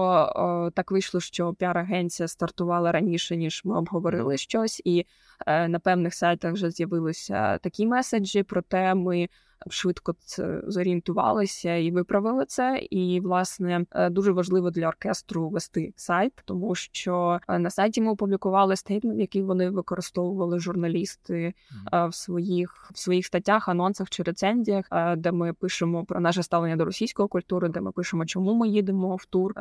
е, 0.68 0.72
так 0.72 0.92
вийшло, 0.92 1.20
що 1.20 1.54
піар-агенція 1.54 2.28
стартувала 2.28 2.92
раніше 2.92 3.38
ніж 3.38 3.62
ми 3.66 3.78
обговорили 3.78 4.38
щось, 4.38 4.82
і 4.86 5.06
е, 5.48 5.68
на 5.68 5.80
певних 5.80 6.14
сайтах 6.14 6.54
вже 6.54 6.72
з'явилися 6.72 7.58
такі 7.58 7.88
меседжі. 7.88 8.44
Проте 8.44 8.94
ми 8.96 9.30
швидко 9.70 10.16
це 10.20 10.62
зорієнтувалися 10.68 11.76
і 11.76 11.92
виправили 11.92 12.46
це. 12.46 12.88
І 12.90 13.20
власне 13.20 13.86
е, 13.92 14.10
дуже 14.10 14.32
важливо 14.32 14.70
для 14.72 14.88
оркестру 14.88 15.50
вести 15.50 15.94
сайт, 15.96 16.34
тому 16.46 16.76
що 16.76 17.40
е, 17.48 17.60
на 17.60 17.70
сайті 17.70 18.02
ми 18.02 18.12
опублікували 18.12 18.76
стейтмент, 18.76 19.20
який 19.20 19.42
вони 19.42 19.70
використовували 19.70 20.60
журналісти 20.60 21.34
mm-hmm. 21.34 22.10
в 22.10 22.16
своїх 22.16 22.92
в 22.94 23.00
своїх 23.00 23.26
статтях, 23.26 23.70
анонсах 23.70 24.10
чи 24.10 24.24
рецензіях, 24.24 24.86
де 25.18 25.32
ми 25.32 25.54
пишемо 25.54 26.06
про 26.06 26.20
наше 26.20 26.44
ставлення 26.44 26.76
до 26.76 26.86
російської 26.86 27.28
культури, 27.28 27.70
де 27.70 27.82
ми 27.82 27.92
пишемо, 27.92 28.26
чому 28.26 28.54
ми 28.54 28.68
їдемо 28.68 29.16
в 29.16 29.26
тур, 29.26 29.54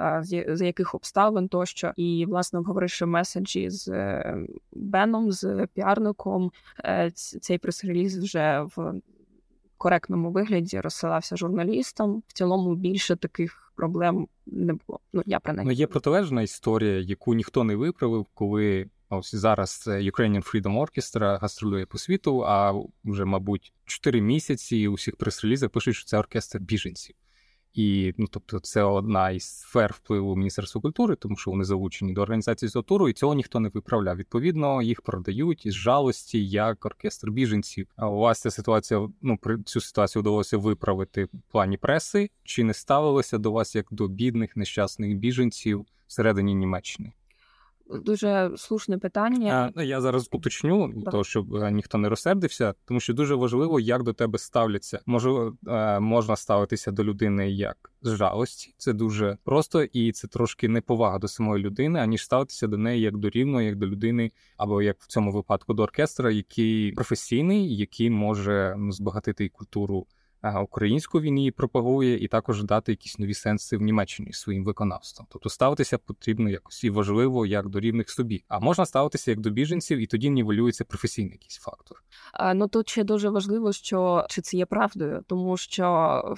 за 0.48 0.64
яких 0.64 0.94
обставин 0.94 1.48
тощо, 1.48 1.92
і 1.96 2.26
власне 2.28 2.58
обговоривши 2.58 3.06
меседжі 3.06 3.70
з 3.70 3.92
Беном, 4.72 5.32
з 5.32 5.66
піарником, 5.74 6.50
цей 7.14 7.58
прес-реліз 7.58 8.18
вже 8.18 8.66
в 8.76 8.94
коректному 9.82 10.30
вигляді 10.30 10.80
розсилався 10.80 11.36
журналістам. 11.36 12.22
В 12.26 12.32
цілому 12.32 12.74
більше 12.74 13.16
таких 13.16 13.72
проблем 13.76 14.28
не 14.46 14.72
було. 14.72 15.00
Ну 15.12 15.22
я 15.26 15.40
принаймні. 15.40 15.74
Ну, 15.74 15.78
є 15.78 15.86
протилежна 15.86 16.42
історія, 16.42 17.00
яку 17.00 17.34
ніхто 17.34 17.64
не 17.64 17.76
виправив, 17.76 18.26
коли 18.34 18.86
ось 19.08 19.34
зараз 19.34 19.84
Ukrainian 19.86 20.52
Freedom 20.52 20.86
Orchestra 20.86 21.38
гастролює 21.38 21.86
по 21.86 21.98
світу. 21.98 22.44
А 22.46 22.72
вже, 23.04 23.24
мабуть, 23.24 23.72
4 23.84 24.20
місяці 24.20 24.88
у 24.88 24.94
всіх 24.94 25.16
прес-релізах 25.16 25.70
пишуть, 25.70 25.96
що 25.96 26.04
це 26.04 26.18
оркестр 26.18 26.58
біженців. 26.58 27.16
І 27.74 28.14
ну, 28.18 28.26
тобто, 28.30 28.60
це 28.60 28.82
одна 28.82 29.30
із 29.30 29.44
сфер 29.44 29.94
впливу 29.96 30.36
Міністерства 30.36 30.80
культури, 30.80 31.16
тому 31.16 31.36
що 31.36 31.50
вони 31.50 31.64
залучені 31.64 32.12
до 32.12 32.22
організації 32.22 32.68
цього 32.68 32.82
туру, 32.82 33.08
і 33.08 33.12
цього 33.12 33.34
ніхто 33.34 33.60
не 33.60 33.68
виправляв. 33.68 34.16
Відповідно, 34.16 34.82
їх 34.82 35.02
продають 35.02 35.66
із 35.66 35.74
жалості 35.74 36.48
як 36.48 36.86
оркестр 36.86 37.30
біженців. 37.30 37.86
А 37.96 38.08
у 38.08 38.18
вас 38.18 38.40
ця 38.40 38.50
ситуація 38.50 39.08
ну 39.22 39.36
при 39.36 39.62
цю 39.62 39.80
ситуацію 39.80 40.20
вдалося 40.20 40.58
виправити 40.58 41.24
в 41.24 41.28
плані 41.50 41.76
преси, 41.76 42.30
чи 42.44 42.64
не 42.64 42.74
ставилося 42.74 43.38
до 43.38 43.52
вас 43.52 43.74
як 43.74 43.86
до 43.90 44.08
бідних 44.08 44.56
нещасних 44.56 45.16
біженців 45.16 45.86
всередині 46.06 46.54
Німеччини? 46.54 47.12
Дуже 47.90 48.50
слушне 48.56 48.98
питання. 48.98 49.72
А, 49.76 49.82
Я 49.82 50.00
зараз 50.00 50.28
уточню, 50.32 50.92
для 50.94 51.10
того, 51.10 51.24
щоб 51.24 51.54
е, 51.54 51.70
ніхто 51.70 51.98
не 51.98 52.08
розсердився, 52.08 52.74
тому 52.84 53.00
що 53.00 53.14
дуже 53.14 53.34
важливо, 53.34 53.80
як 53.80 54.02
до 54.02 54.12
тебе 54.12 54.38
ставляться. 54.38 55.00
Може, 55.06 55.52
е, 55.68 56.00
можна 56.00 56.36
ставитися 56.36 56.90
до 56.90 57.04
людини 57.04 57.50
як 57.50 57.92
з 58.02 58.16
жалості, 58.16 58.74
це 58.78 58.92
дуже 58.92 59.38
просто 59.44 59.82
і 59.82 60.12
це 60.12 60.28
трошки 60.28 60.68
неповага 60.68 61.18
до 61.18 61.28
самої 61.28 61.64
людини, 61.64 62.00
аніж 62.00 62.24
ставитися 62.24 62.66
до 62.66 62.78
неї 62.78 63.02
як 63.02 63.16
до 63.16 63.30
рівної, 63.30 63.66
як 63.66 63.76
до 63.76 63.86
людини, 63.86 64.32
або 64.56 64.82
як 64.82 64.96
в 65.00 65.06
цьому 65.06 65.32
випадку 65.32 65.74
до 65.74 65.82
оркестра, 65.82 66.30
який 66.30 66.92
професійний, 66.92 67.76
який 67.76 68.10
може 68.10 68.74
ну, 68.78 68.92
збагатити 68.92 69.44
і 69.44 69.48
культуру 69.48 70.06
українську 70.62 71.20
війні 71.20 71.50
пропагує, 71.50 72.24
і 72.24 72.28
також 72.28 72.64
дати 72.64 72.92
якісь 72.92 73.18
нові 73.18 73.34
сенси 73.34 73.76
в 73.76 73.82
Німеччині 73.82 74.32
своїм 74.32 74.64
виконавством. 74.64 75.26
Тобто 75.30 75.48
ставитися 75.48 75.98
потрібно 75.98 76.50
якось 76.50 76.84
і 76.84 76.90
важливо 76.90 77.46
як 77.46 77.68
до 77.68 77.80
рівних 77.80 78.10
собі. 78.10 78.44
А 78.48 78.58
можна 78.58 78.86
ставитися 78.86 79.30
як 79.30 79.40
до 79.40 79.50
біженців, 79.50 79.98
і 79.98 80.06
тоді 80.06 80.30
нівелюється 80.30 80.84
професійний 80.84 81.32
якийсь 81.32 81.58
фактор. 81.58 82.02
Ну 82.54 82.68
тут 82.68 82.88
ще 82.88 83.04
дуже 83.04 83.30
важливо, 83.30 83.72
що 83.72 84.26
чи 84.28 84.40
це 84.40 84.56
є 84.56 84.66
правдою, 84.66 85.24
тому 85.26 85.56
що 85.56 85.84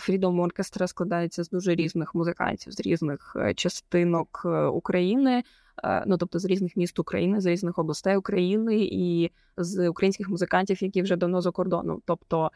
Freedom 0.08 0.46
Orchestra 0.46 0.86
складається 0.86 1.44
з 1.44 1.48
дуже 1.48 1.74
різних 1.74 2.14
музикантів, 2.14 2.72
з 2.72 2.80
різних 2.80 3.36
е, 3.36 3.54
частинок 3.54 4.42
е, 4.44 4.64
України. 4.64 5.42
Е, 5.84 6.04
ну 6.06 6.16
тобто 6.16 6.38
з 6.38 6.44
різних 6.44 6.76
міст 6.76 6.98
України, 6.98 7.40
з 7.40 7.46
різних 7.46 7.78
областей 7.78 8.16
України 8.16 8.76
і 8.92 9.30
з 9.56 9.88
українських 9.88 10.28
музикантів, 10.28 10.82
які 10.82 11.02
вже 11.02 11.16
давно 11.16 11.40
за 11.40 11.50
кордоном. 11.50 12.02
Тобто 12.04 12.50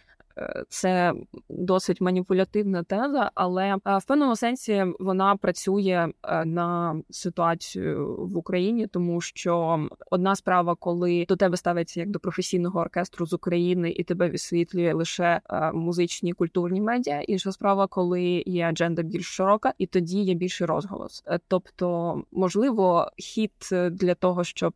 це 0.69 1.15
досить 1.49 2.01
маніпулятивна 2.01 2.83
теза, 2.83 3.31
але 3.35 3.77
в 3.85 4.05
певному 4.07 4.37
сенсі 4.37 4.85
вона 5.01 5.37
працює 5.37 6.09
е, 6.23 6.45
на 6.45 7.01
ситуацію 7.11 8.17
в 8.19 8.37
Україні, 8.37 8.87
тому 8.87 9.21
що 9.21 9.87
одна 10.11 10.37
справа, 10.37 10.75
коли 10.75 11.25
до 11.29 11.37
тебе 11.37 11.57
ставиться 11.57 12.01
як 12.01 12.11
до 12.11 12.21
професійного 12.21 12.81
оркестру 12.81 13.27
з 13.27 13.33
України 13.33 13.91
і 13.91 14.05
тебе 14.05 14.29
висвітлює 14.29 14.93
лише 14.93 15.41
е, 15.51 15.73
музичні 15.73 16.33
культурні 16.33 16.81
медіа, 16.81 17.21
інша 17.21 17.53
справа, 17.53 17.87
коли 17.87 18.43
є 18.47 18.69
адженда 18.69 19.03
більш 19.03 19.27
широка, 19.27 19.75
і 19.79 19.87
тоді 19.87 20.23
є 20.23 20.35
більший 20.35 20.67
розголос. 20.67 21.23
Е, 21.27 21.39
тобто, 21.49 22.23
можливо, 22.33 23.11
хід 23.17 23.53
для 23.91 24.15
того, 24.15 24.45
щоб 24.45 24.75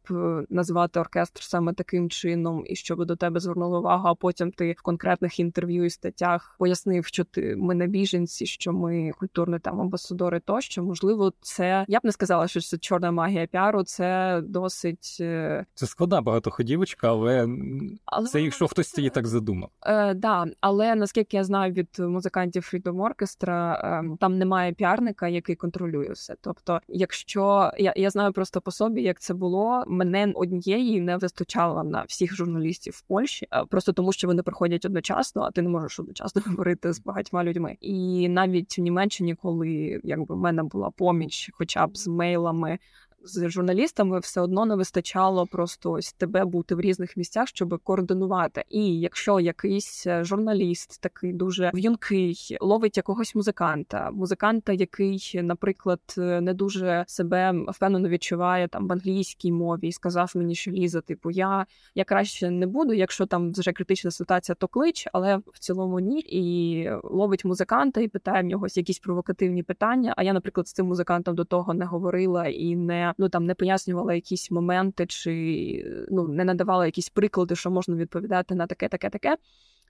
назвати 0.50 1.00
оркестр 1.00 1.42
саме 1.42 1.72
таким 1.72 2.10
чином, 2.10 2.64
і 2.66 2.76
щоб 2.76 3.04
до 3.04 3.16
тебе 3.16 3.40
звернули 3.40 3.78
увагу, 3.78 4.08
а 4.08 4.14
потім 4.14 4.52
ти 4.52 4.72
в 4.78 4.82
конкретних 4.82 5.40
інтерв'ю 5.40 5.51
інтерв'ю 5.52 5.84
і 5.84 5.90
статтях 5.90 6.56
пояснив, 6.58 7.06
що 7.06 7.24
ти 7.24 7.56
ми 7.56 7.74
не 7.74 7.86
біженці, 7.86 8.46
що 8.46 8.72
ми 8.72 9.12
культурні 9.18 9.58
там 9.58 9.80
амбасадори, 9.80 10.40
тощо 10.40 10.82
можливо, 10.82 11.32
це 11.40 11.84
я 11.88 11.98
б 11.98 12.04
не 12.04 12.12
сказала, 12.12 12.48
що 12.48 12.60
це 12.60 12.78
чорна 12.78 13.10
магія 13.10 13.46
піару. 13.46 13.84
Це 13.84 14.40
досить 14.44 15.16
е, 15.20 15.64
це 15.74 15.86
складна 15.86 16.20
багатоходівочка, 16.20 17.08
але, 17.08 17.48
але... 18.04 18.26
це 18.26 18.42
якщо 18.42 18.68
хтось 18.68 18.98
її 18.98 19.10
так 19.10 19.26
задумав. 19.26 19.70
Е, 19.86 20.14
Да, 20.14 20.46
але 20.60 20.94
наскільки 20.94 21.36
я 21.36 21.44
знаю 21.44 21.72
від 21.72 21.98
музикантів 21.98 22.70
Freedom 22.72 23.08
Orchestra, 23.08 23.72
е, 23.72 24.16
там 24.20 24.38
немає 24.38 24.72
піарника, 24.72 25.28
який 25.28 25.56
контролює 25.56 26.08
все. 26.08 26.36
Тобто, 26.40 26.80
якщо 26.88 27.72
я 27.78 27.92
я 27.96 28.10
знаю 28.10 28.32
просто 28.32 28.60
по 28.60 28.70
собі, 28.70 29.02
як 29.02 29.20
це 29.20 29.34
було, 29.34 29.84
мене 29.86 30.32
однієї 30.34 31.00
не 31.00 31.16
вистачало 31.16 31.84
на 31.84 32.02
всіх 32.02 32.34
журналістів 32.34 32.94
в 32.96 33.02
Польщі, 33.02 33.46
е, 33.52 33.64
просто 33.64 33.92
тому 33.92 34.12
що 34.12 34.26
вони 34.26 34.42
приходять 34.42 34.84
одночасно, 34.84 35.41
а 35.42 35.50
ти 35.50 35.62
не 35.62 35.68
можеш 35.68 36.00
одночасно 36.00 36.42
говорити 36.46 36.92
з 36.92 37.00
багатьма 37.00 37.44
людьми. 37.44 37.76
І 37.80 38.28
навіть 38.28 38.78
в 38.78 38.80
Німеччині, 38.80 39.34
коли 39.34 40.00
якби 40.04 40.34
в 40.34 40.38
мене 40.38 40.62
була 40.62 40.90
поміч, 40.90 41.50
хоча 41.52 41.86
б 41.86 41.96
з 41.96 42.06
мейлами 42.06 42.78
з 43.24 43.50
журналістами 43.50 44.18
все 44.18 44.40
одно 44.40 44.66
не 44.66 44.76
вистачало 44.76 45.46
просто 45.46 45.92
ось 45.92 46.12
тебе 46.12 46.44
бути 46.44 46.74
в 46.74 46.80
різних 46.80 47.16
місцях, 47.16 47.48
щоб 47.48 47.80
координувати. 47.84 48.64
І 48.68 49.00
якщо 49.00 49.40
якийсь 49.40 50.06
е, 50.06 50.24
журналіст 50.24 51.00
такий 51.00 51.32
дуже 51.32 51.70
в'юнкий 51.74 52.56
ловить 52.60 52.96
якогось 52.96 53.34
музиканта, 53.34 54.10
музиканта, 54.10 54.72
який, 54.72 55.40
наприклад, 55.42 56.00
е, 56.18 56.40
не 56.40 56.54
дуже 56.54 57.04
себе 57.06 57.54
впевнено 57.68 58.08
відчуває 58.08 58.68
там 58.68 58.88
в 58.88 58.92
англійській 58.92 59.52
мові, 59.52 59.88
і 59.88 59.92
сказав 59.92 60.32
мені, 60.34 60.54
що 60.54 60.70
ліза, 60.70 61.00
типу, 61.00 61.30
я 61.30 61.66
я 61.94 62.04
краще 62.04 62.50
не 62.50 62.66
буду, 62.66 62.92
якщо 62.92 63.26
там 63.26 63.52
вже 63.52 63.72
критична 63.72 64.10
ситуація, 64.10 64.56
то 64.56 64.68
клич, 64.68 65.08
але 65.12 65.36
в 65.36 65.58
цілому 65.58 66.00
ні. 66.00 66.20
І 66.20 66.90
ловить 67.04 67.44
музиканта 67.44 68.00
і 68.00 68.08
питає 68.08 68.42
в 68.42 68.46
нього 68.46 68.66
якісь 68.74 68.98
провокативні 68.98 69.62
питання. 69.62 70.14
А 70.16 70.22
я, 70.22 70.32
наприклад, 70.32 70.68
з 70.68 70.72
цим 70.72 70.86
музикантом 70.86 71.34
до 71.34 71.44
того 71.44 71.74
не 71.74 71.84
говорила 71.84 72.46
і 72.46 72.76
не 72.76 73.11
ну 73.18 73.28
там 73.28 73.46
не 73.46 73.54
пояснювала 73.54 74.14
якісь 74.14 74.50
моменти, 74.50 75.06
чи 75.06 76.06
ну 76.10 76.28
не 76.28 76.44
надавала 76.44 76.86
якісь 76.86 77.08
приклади, 77.08 77.56
що 77.56 77.70
можна 77.70 77.96
відповідати 77.96 78.54
на 78.54 78.66
таке, 78.66 78.88
таке, 78.88 79.10
таке. 79.10 79.36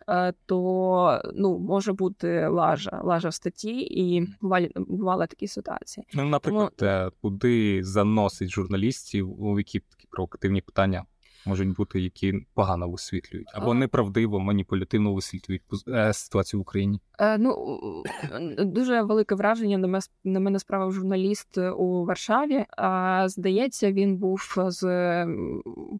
Е, 0.08 0.32
то 0.46 1.20
ну 1.34 1.58
може 1.58 1.92
бути 1.92 2.46
лажа, 2.46 3.00
лажа 3.04 3.28
в 3.28 3.34
статті, 3.34 3.80
і 3.80 4.28
бували 4.40 4.70
бували 4.76 5.26
такі 5.26 5.48
ситуації. 5.48 6.06
Ну, 6.14 6.24
наприклад, 6.24 6.72
Тому... 6.76 7.10
куди 7.20 7.84
заносить 7.84 8.50
журналістів, 8.50 9.42
у 9.42 9.58
які 9.58 9.80
такі 9.80 10.06
провокативні 10.10 10.60
питання 10.60 11.04
можуть 11.46 11.74
бути, 11.76 12.00
які 12.00 12.34
погано 12.54 12.88
висвітлюють, 12.88 13.48
або 13.54 13.74
неправдиво, 13.74 14.40
маніпулятивно 14.40 15.14
висвітлюють 15.14 15.62
е, 15.88 16.12
ситуацію 16.12 16.60
в 16.60 16.62
Україні. 16.62 17.00
Е, 17.20 17.38
ну 17.38 17.78
дуже 18.58 19.02
велике 19.02 19.34
враження 19.34 19.78
на 19.78 19.86
мене 19.88 20.02
на 20.24 20.40
мене 20.40 20.58
справив 20.58 20.92
журналіст 20.92 21.58
у 21.58 22.04
Варшаві. 22.04 22.64
А 22.76 23.24
здається, 23.28 23.92
він 23.92 24.16
був 24.16 24.40
з 24.68 25.26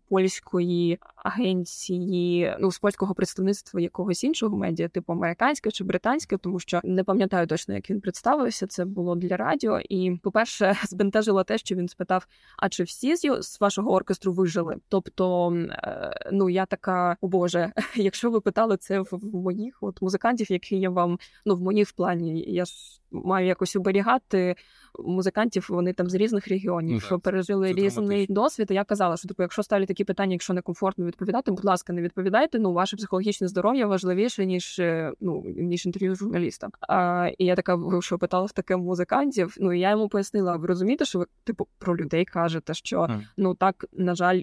польської 0.08 0.98
агенції, 1.16 2.56
ну 2.60 2.72
з 2.72 2.78
польського 2.78 3.14
представництва 3.14 3.80
якогось 3.80 4.24
іншого 4.24 4.56
медіа, 4.56 4.88
типу 4.88 5.12
американське 5.12 5.70
чи 5.70 5.84
британське, 5.84 6.36
тому 6.36 6.60
що 6.60 6.80
не 6.84 7.04
пам'ятаю 7.04 7.46
точно, 7.46 7.74
як 7.74 7.90
він 7.90 8.00
представився. 8.00 8.66
Це 8.66 8.84
було 8.84 9.16
для 9.16 9.36
радіо. 9.36 9.80
І, 9.80 10.18
по-перше, 10.22 10.76
збентежило 10.88 11.44
те, 11.44 11.58
що 11.58 11.74
він 11.74 11.88
спитав: 11.88 12.26
а 12.58 12.68
чи 12.68 12.82
всі 12.82 13.16
з 13.16 13.60
вашого 13.60 13.92
оркестру 13.92 14.32
вижили? 14.32 14.76
Тобто, 14.88 15.31
е, 15.40 16.12
ну 16.32 16.48
я 16.50 16.66
така, 16.66 17.16
о 17.20 17.28
Боже, 17.28 17.72
якщо 17.96 18.30
ви 18.30 18.40
питали 18.40 18.76
це 18.76 19.00
в 19.00 19.34
моїх 19.34 19.78
от 19.80 20.02
музикантів, 20.02 20.52
які 20.52 20.80
я 20.80 20.90
вам 20.90 21.18
ну 21.46 21.56
в 21.56 21.60
моїх 21.60 21.92
плані, 21.92 22.44
я 22.48 22.64
ж 22.64 22.72
маю 23.12 23.46
якось 23.46 23.76
оберігати 23.76 24.56
музикантів. 24.98 25.66
Вони 25.70 25.92
там 25.92 26.10
з 26.10 26.14
різних 26.14 26.48
регіонів 26.48 27.08
ну, 27.10 27.18
пережили 27.18 27.72
різний 27.72 28.26
досвід. 28.28 28.70
І 28.70 28.74
Я 28.74 28.84
казала, 28.84 29.16
що 29.16 29.28
типу, 29.28 29.42
якщо 29.42 29.62
ставлять 29.62 29.88
такі 29.88 30.04
питання, 30.04 30.32
якщо 30.32 30.54
некомфортно 30.54 31.04
відповідати, 31.04 31.50
будь 31.50 31.64
ласка, 31.64 31.92
не 31.92 32.02
відповідайте. 32.02 32.58
Ну, 32.58 32.72
ваше 32.72 32.96
психологічне 32.96 33.48
здоров'я 33.48 33.86
важливіше 33.86 34.46
ніж 34.46 34.78
е, 34.78 35.12
ну 35.20 35.44
ніж 35.56 35.86
інтерв'ю 35.86 36.14
з 36.14 36.18
журналістом. 36.18 36.70
А, 36.80 37.30
І 37.38 37.44
я 37.44 37.54
така 37.54 37.74
ви 37.74 38.02
що 38.02 38.18
питала 38.18 38.44
в 38.44 38.52
таке 38.52 38.76
музикантів. 38.76 39.56
Ну 39.60 39.72
і 39.72 39.80
я 39.80 39.90
йому 39.90 40.08
пояснила: 40.08 40.56
ви 40.56 40.66
розумієте, 40.66 41.04
що 41.04 41.18
ви 41.18 41.26
типу 41.44 41.68
про 41.78 41.96
людей 41.96 42.24
кажете, 42.24 42.74
що 42.74 43.00
mm. 43.00 43.20
ну 43.36 43.54
так 43.54 43.84
на 43.92 44.14
жаль. 44.14 44.42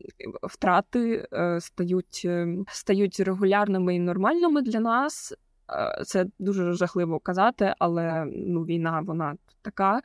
Е, 0.00 0.30
втрати 0.42 1.28
е, 1.32 1.60
стають 1.60 2.26
стають 2.68 3.20
регулярними 3.20 3.94
і 3.94 4.00
нормальними 4.00 4.62
для 4.62 4.80
нас, 4.80 5.34
Е, 5.72 6.04
це 6.04 6.26
дуже 6.38 6.72
жахливо 6.72 7.18
казати, 7.18 7.74
але 7.78 8.26
ну, 8.32 8.64
війна 8.64 9.00
вона 9.00 9.36
така. 9.62 10.00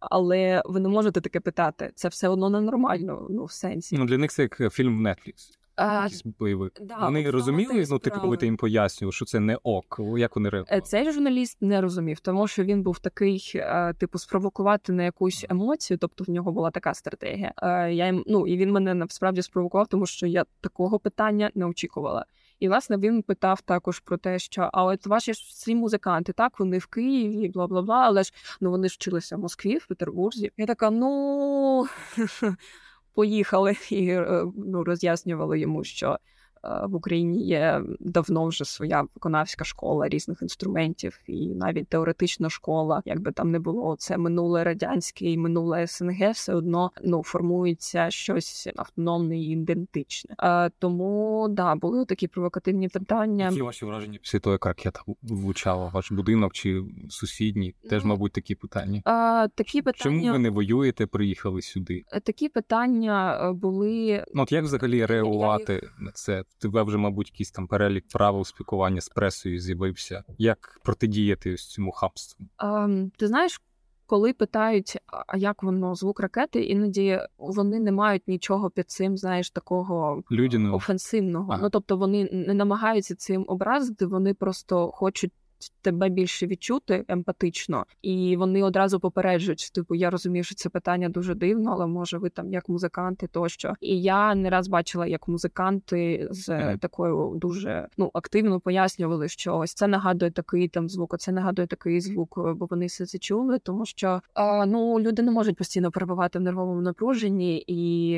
Але 0.00 0.62
ви 0.64 0.80
не 0.80 0.88
можете 0.88 1.20
таке 1.20 1.40
питати. 1.40 1.90
Це 1.94 2.08
все 2.08 2.28
одно 2.28 2.50
ненормально, 2.50 3.26
ну 3.30 3.44
в 3.44 3.52
сенсі. 3.52 3.96
Ну 3.98 4.04
для 4.04 4.18
них 4.18 4.30
це 4.30 4.42
як 4.42 4.72
фільм 4.72 4.98
в 4.98 5.06
Netflix. 5.06 5.50
Якийсь 5.78 6.22
бойовик. 6.38 6.72
Да, 6.80 6.96
Вони 6.96 7.30
розуміли, 7.30 7.86
ну 7.90 7.98
типу, 7.98 8.20
коли 8.20 8.36
ти 8.36 8.46
їм 8.46 8.56
пояснював, 8.56 9.14
що 9.14 9.24
це 9.24 9.40
не 9.40 9.58
ок. 9.62 10.00
Як 10.16 10.36
вони 10.36 10.48
реагували? 10.48 10.80
Цей 10.80 11.12
журналіст 11.12 11.62
не 11.62 11.80
розумів, 11.80 12.20
тому 12.20 12.48
що 12.48 12.64
він 12.64 12.82
був 12.82 12.98
такий, 12.98 13.52
е, 13.54 13.94
типу, 13.94 14.18
спровокувати 14.18 14.92
на 14.92 15.04
якусь 15.04 15.46
емоцію. 15.48 15.98
Тобто 15.98 16.24
в 16.24 16.30
нього 16.30 16.52
була 16.52 16.70
така 16.70 16.94
стратегія. 16.94 17.52
Е, 17.62 17.92
я 17.92 18.22
ну 18.26 18.46
і 18.46 18.56
він 18.56 18.72
мене 18.72 18.94
насправді 18.94 19.42
спровокував, 19.42 19.86
тому 19.86 20.06
що 20.06 20.26
я 20.26 20.44
такого 20.60 20.98
питання 20.98 21.50
не 21.54 21.66
очікувала. 21.66 22.26
І 22.62 22.68
власне 22.68 22.96
він 22.96 23.22
питав 23.22 23.60
також 23.60 24.00
про 24.00 24.16
те, 24.16 24.38
що 24.38 24.70
а 24.72 24.84
от 24.84 25.06
ваші 25.06 25.34
ж 25.34 25.44
всі 25.48 25.74
музиканти, 25.74 26.32
так 26.32 26.60
вони 26.60 26.78
в 26.78 26.86
Києві, 26.86 27.48
бла 27.48 27.66
бла 27.66 27.82
бла, 27.82 27.96
але 27.96 28.22
ж 28.22 28.32
ну 28.60 28.70
вони 28.70 28.88
ж 28.88 28.94
вчилися 28.94 29.36
в 29.36 29.38
Москві, 29.38 29.78
в 29.78 29.86
Петербурзі. 29.86 30.52
Я 30.56 30.66
така, 30.66 30.90
ну 30.90 31.86
поїхали 33.14 33.76
і 33.90 34.08
е, 34.08 34.44
ну 34.56 34.84
роз'яснювали 34.84 35.60
йому, 35.60 35.84
що 35.84 36.18
в 36.62 36.94
Україні 36.94 37.46
є 37.46 37.82
давно 38.00 38.46
вже 38.46 38.64
своя 38.64 39.02
виконавська 39.14 39.64
школа 39.64 40.08
різних 40.08 40.42
інструментів, 40.42 41.20
і 41.26 41.48
навіть 41.48 41.88
теоретична 41.88 42.50
школа, 42.50 43.02
якби 43.04 43.32
там 43.32 43.50
не 43.50 43.58
було 43.58 43.96
це 43.98 44.18
минуле 44.18 44.64
радянське 44.64 45.24
і 45.30 45.38
минуле 45.38 45.86
СНГ, 45.86 46.30
все 46.30 46.54
одно 46.54 46.90
ну 47.04 47.22
формується 47.22 48.10
щось 48.10 48.68
автономне 48.76 49.38
і 49.38 49.44
ідентичне. 49.44 50.34
А, 50.38 50.66
е, 50.66 50.70
Тому 50.78 51.46
да 51.50 51.74
були 51.74 52.04
такі 52.04 52.28
провокативні 52.28 52.88
питання. 52.88 53.48
Які 53.48 53.62
ваші 53.62 53.84
враження 53.84 54.18
після 54.22 54.38
того, 54.38 54.54
як 54.54 54.66
ракета 54.66 55.00
влучала 55.22 55.88
ваш 55.88 56.12
будинок 56.12 56.52
чи 56.52 56.82
сусідній? 57.10 57.74
Теж, 57.90 58.02
ну, 58.04 58.08
мабуть, 58.08 58.32
такі 58.32 58.54
питання. 58.54 59.02
А, 59.04 59.48
Такі 59.54 59.82
питання 59.82 60.20
чому 60.20 60.32
ви 60.32 60.38
не 60.38 60.50
воюєте? 60.50 61.06
Приїхали 61.06 61.62
сюди? 61.62 62.04
Такі 62.24 62.48
питання 62.48 63.52
були. 63.52 64.24
Ну 64.34 64.42
от 64.42 64.52
як 64.52 64.64
взагалі 64.64 65.06
реагувати 65.06 65.72
я... 65.82 66.04
на 66.04 66.10
це? 66.10 66.44
Тебе 66.58 66.82
вже, 66.82 66.98
мабуть, 66.98 67.30
якийсь 67.30 67.50
там 67.50 67.66
перелік 67.66 68.04
правил 68.12 68.44
спілкування 68.44 69.00
з 69.00 69.08
пресою 69.08 69.58
з'явився. 69.60 70.24
Як 70.38 70.80
протидіяти 70.84 71.54
ось 71.54 71.66
цьому 71.68 71.92
хабству? 71.92 72.46
Ем, 72.58 73.12
Ти 73.16 73.26
знаєш, 73.28 73.60
коли 74.06 74.32
питають, 74.32 74.98
а 75.26 75.36
як 75.36 75.62
воно 75.62 75.94
звук 75.94 76.20
ракети, 76.20 76.62
іноді 76.62 77.20
вони 77.38 77.80
не 77.80 77.92
мають 77.92 78.28
нічого 78.28 78.70
під 78.70 78.90
цим, 78.90 79.16
знаєш, 79.16 79.50
такого 79.50 80.22
Людяного. 80.32 80.76
офенсивного. 80.76 81.52
Ага. 81.52 81.62
Ну 81.62 81.70
тобто 81.70 81.96
вони 81.96 82.28
не 82.32 82.54
намагаються 82.54 83.14
цим 83.14 83.44
образити, 83.48 84.06
вони 84.06 84.34
просто 84.34 84.90
хочуть 84.90 85.32
тебе 85.82 86.08
більше 86.08 86.46
відчути 86.46 87.04
емпатично, 87.08 87.86
і 88.02 88.36
вони 88.36 88.62
одразу 88.62 89.00
попереджують. 89.00 89.70
Типу, 89.74 89.94
я 89.94 90.10
розумію, 90.10 90.44
що 90.44 90.54
це 90.54 90.68
питання 90.68 91.08
дуже 91.08 91.34
дивно, 91.34 91.72
але 91.72 91.86
може 91.86 92.18
ви 92.18 92.30
там 92.30 92.52
як 92.52 92.68
музиканти 92.68 93.26
тощо. 93.26 93.74
І 93.80 94.02
я 94.02 94.34
не 94.34 94.50
раз 94.50 94.68
бачила, 94.68 95.06
як 95.06 95.28
музиканти 95.28 96.28
з 96.30 96.76
такою 96.76 97.32
дуже 97.36 97.88
ну 97.98 98.10
активно 98.14 98.60
пояснювали, 98.60 99.28
що 99.28 99.56
ось 99.56 99.74
це 99.74 99.86
нагадує 99.86 100.30
такий 100.30 100.68
там 100.68 100.88
звук, 100.88 101.14
оце 101.14 101.32
нагадує 101.32 101.68
такий 101.68 102.00
звук, 102.00 102.38
бо 102.56 102.66
вони 102.70 102.86
все 102.86 103.06
це 103.06 103.18
чули, 103.18 103.58
тому 103.58 103.86
що 103.86 104.20
а, 104.34 104.66
ну 104.66 105.00
люди 105.00 105.22
не 105.22 105.30
можуть 105.30 105.56
постійно 105.56 105.90
перебувати 105.90 106.38
в 106.38 106.42
нервовому 106.42 106.80
напруженні 106.80 107.64
і 107.66 108.10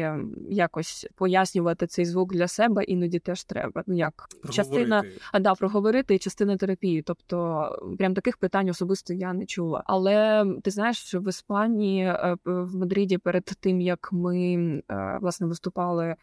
якось 0.50 1.06
пояснювати 1.14 1.86
цей 1.86 2.04
звук 2.04 2.32
для 2.32 2.48
себе 2.48 2.84
іноді 2.84 3.18
теж 3.18 3.44
треба. 3.44 3.82
Ну 3.86 3.96
як 3.96 4.28
частина 4.50 5.04
а 5.32 5.40
да 5.40 5.54
проговорити 5.54 6.14
і 6.14 6.18
частина 6.18 6.56
терапії, 6.56 7.02
тобто 7.02 7.33
то 7.34 7.78
прям 7.98 8.14
таких 8.14 8.36
питань 8.36 8.70
особисто 8.70 9.12
я 9.12 9.32
не 9.32 9.46
чула. 9.46 9.82
Але 9.86 10.46
ти 10.62 10.70
знаєш, 10.70 10.98
що 10.98 11.20
в 11.20 11.28
Іспанії 11.28 12.04
е, 12.04 12.36
в 12.44 12.76
Мадриді 12.76 13.18
перед 13.18 13.44
тим 13.44 13.80
як 13.80 14.12
ми 14.12 14.56
е, 14.90 15.18
власне 15.20 15.46
виступали. 15.46 16.14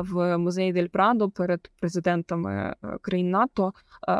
В 0.00 0.38
музеї 0.38 0.72
Дель 0.72 0.86
Прадо 0.86 1.30
перед 1.30 1.70
президентами 1.80 2.52
е, 2.54 2.98
країн 3.00 3.30
НАТО 3.30 3.72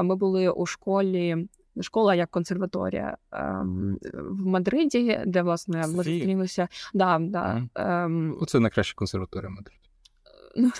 ми 0.02 0.16
були 0.16 0.48
у 0.48 0.66
школі. 0.66 1.48
Школа 1.80 2.14
як 2.14 2.30
консерваторія 2.30 3.16
в 4.12 4.46
Мадриді, 4.46 5.20
де 5.26 5.42
власне 5.42 5.78
ми 5.78 5.86
зустрілися. 5.86 6.68
Да, 6.94 7.18
да, 7.18 7.62
ем... 7.74 8.38
Це 8.46 8.60
найкраща 8.60 8.94
консерваторія 8.96 9.48
в 9.48 9.52
Мадриді. 9.52 9.83
Ну 10.56 10.70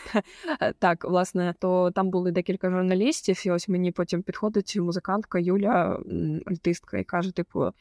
так, 0.78 1.04
власне, 1.04 1.54
то 1.58 1.90
там 1.90 2.10
були 2.10 2.30
декілька 2.30 2.70
журналістів, 2.70 3.42
і 3.46 3.50
ось 3.50 3.68
мені 3.68 3.92
потім 3.92 4.22
підходить 4.22 4.76
музикантка 4.76 5.38
Юля, 5.38 6.00
альтистка, 6.46 6.98
і 6.98 7.04
каже: 7.04 7.32
типу, 7.32 7.72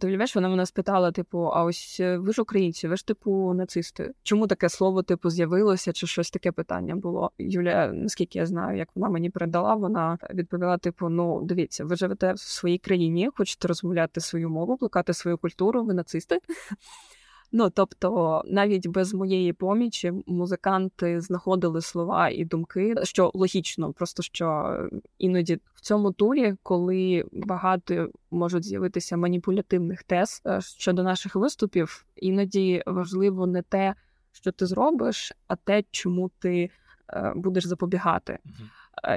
ти 0.00 0.06
уявляєш, 0.06 0.34
вона 0.34 0.48
мене 0.48 0.66
спитала: 0.66 1.12
типу, 1.12 1.38
а 1.38 1.64
ось 1.64 1.96
е, 2.00 2.18
ви 2.18 2.32
ж 2.32 2.42
українці, 2.42 2.88
ви 2.88 2.96
ж 2.96 3.06
типу 3.06 3.54
нацисти? 3.54 4.12
Чому 4.22 4.46
таке 4.46 4.68
слово 4.68 5.02
типу 5.02 5.30
з'явилося? 5.30 5.92
Чи 5.92 6.06
щось 6.06 6.30
таке 6.30 6.52
питання 6.52 6.96
було? 6.96 7.30
Юля, 7.38 7.92
наскільки 7.92 8.38
я 8.38 8.46
знаю, 8.46 8.78
як 8.78 8.88
вона 8.94 9.08
мені 9.08 9.30
передала, 9.30 9.74
вона 9.74 10.18
відповіла: 10.34 10.78
типу, 10.78 11.08
ну 11.08 11.42
дивіться, 11.42 11.84
ви 11.84 11.96
живете 11.96 12.32
в 12.32 12.38
своїй 12.38 12.78
країні, 12.78 13.30
хочете 13.36 13.68
розмовляти 13.68 14.20
свою 14.20 14.50
мову, 14.50 14.76
плекати 14.76 15.14
свою 15.14 15.38
культуру, 15.38 15.84
ви 15.84 15.94
нацисти. 15.94 16.38
Ну 17.56 17.70
тобто, 17.70 18.42
навіть 18.46 18.86
без 18.86 19.14
моєї 19.14 19.52
помічі 19.52 20.12
музиканти 20.26 21.20
знаходили 21.20 21.80
слова 21.80 22.28
і 22.28 22.44
думки, 22.44 22.94
що 23.02 23.30
логічно, 23.34 23.92
просто 23.92 24.22
що 24.22 24.78
іноді 25.18 25.60
в 25.74 25.80
цьому 25.80 26.12
турі, 26.12 26.56
коли 26.62 27.24
багато 27.32 28.08
можуть 28.30 28.64
з'явитися 28.64 29.16
маніпулятивних 29.16 30.02
тез 30.02 30.42
е, 30.46 30.60
щодо 30.60 31.02
наших 31.02 31.36
виступів, 31.36 32.06
іноді 32.16 32.82
важливо 32.86 33.46
не 33.46 33.62
те, 33.62 33.94
що 34.32 34.52
ти 34.52 34.66
зробиш, 34.66 35.32
а 35.46 35.56
те, 35.56 35.84
чому 35.90 36.30
ти 36.38 36.70
е, 37.08 37.32
будеш 37.36 37.66
запобігати. 37.66 38.32
Е, 38.32 38.38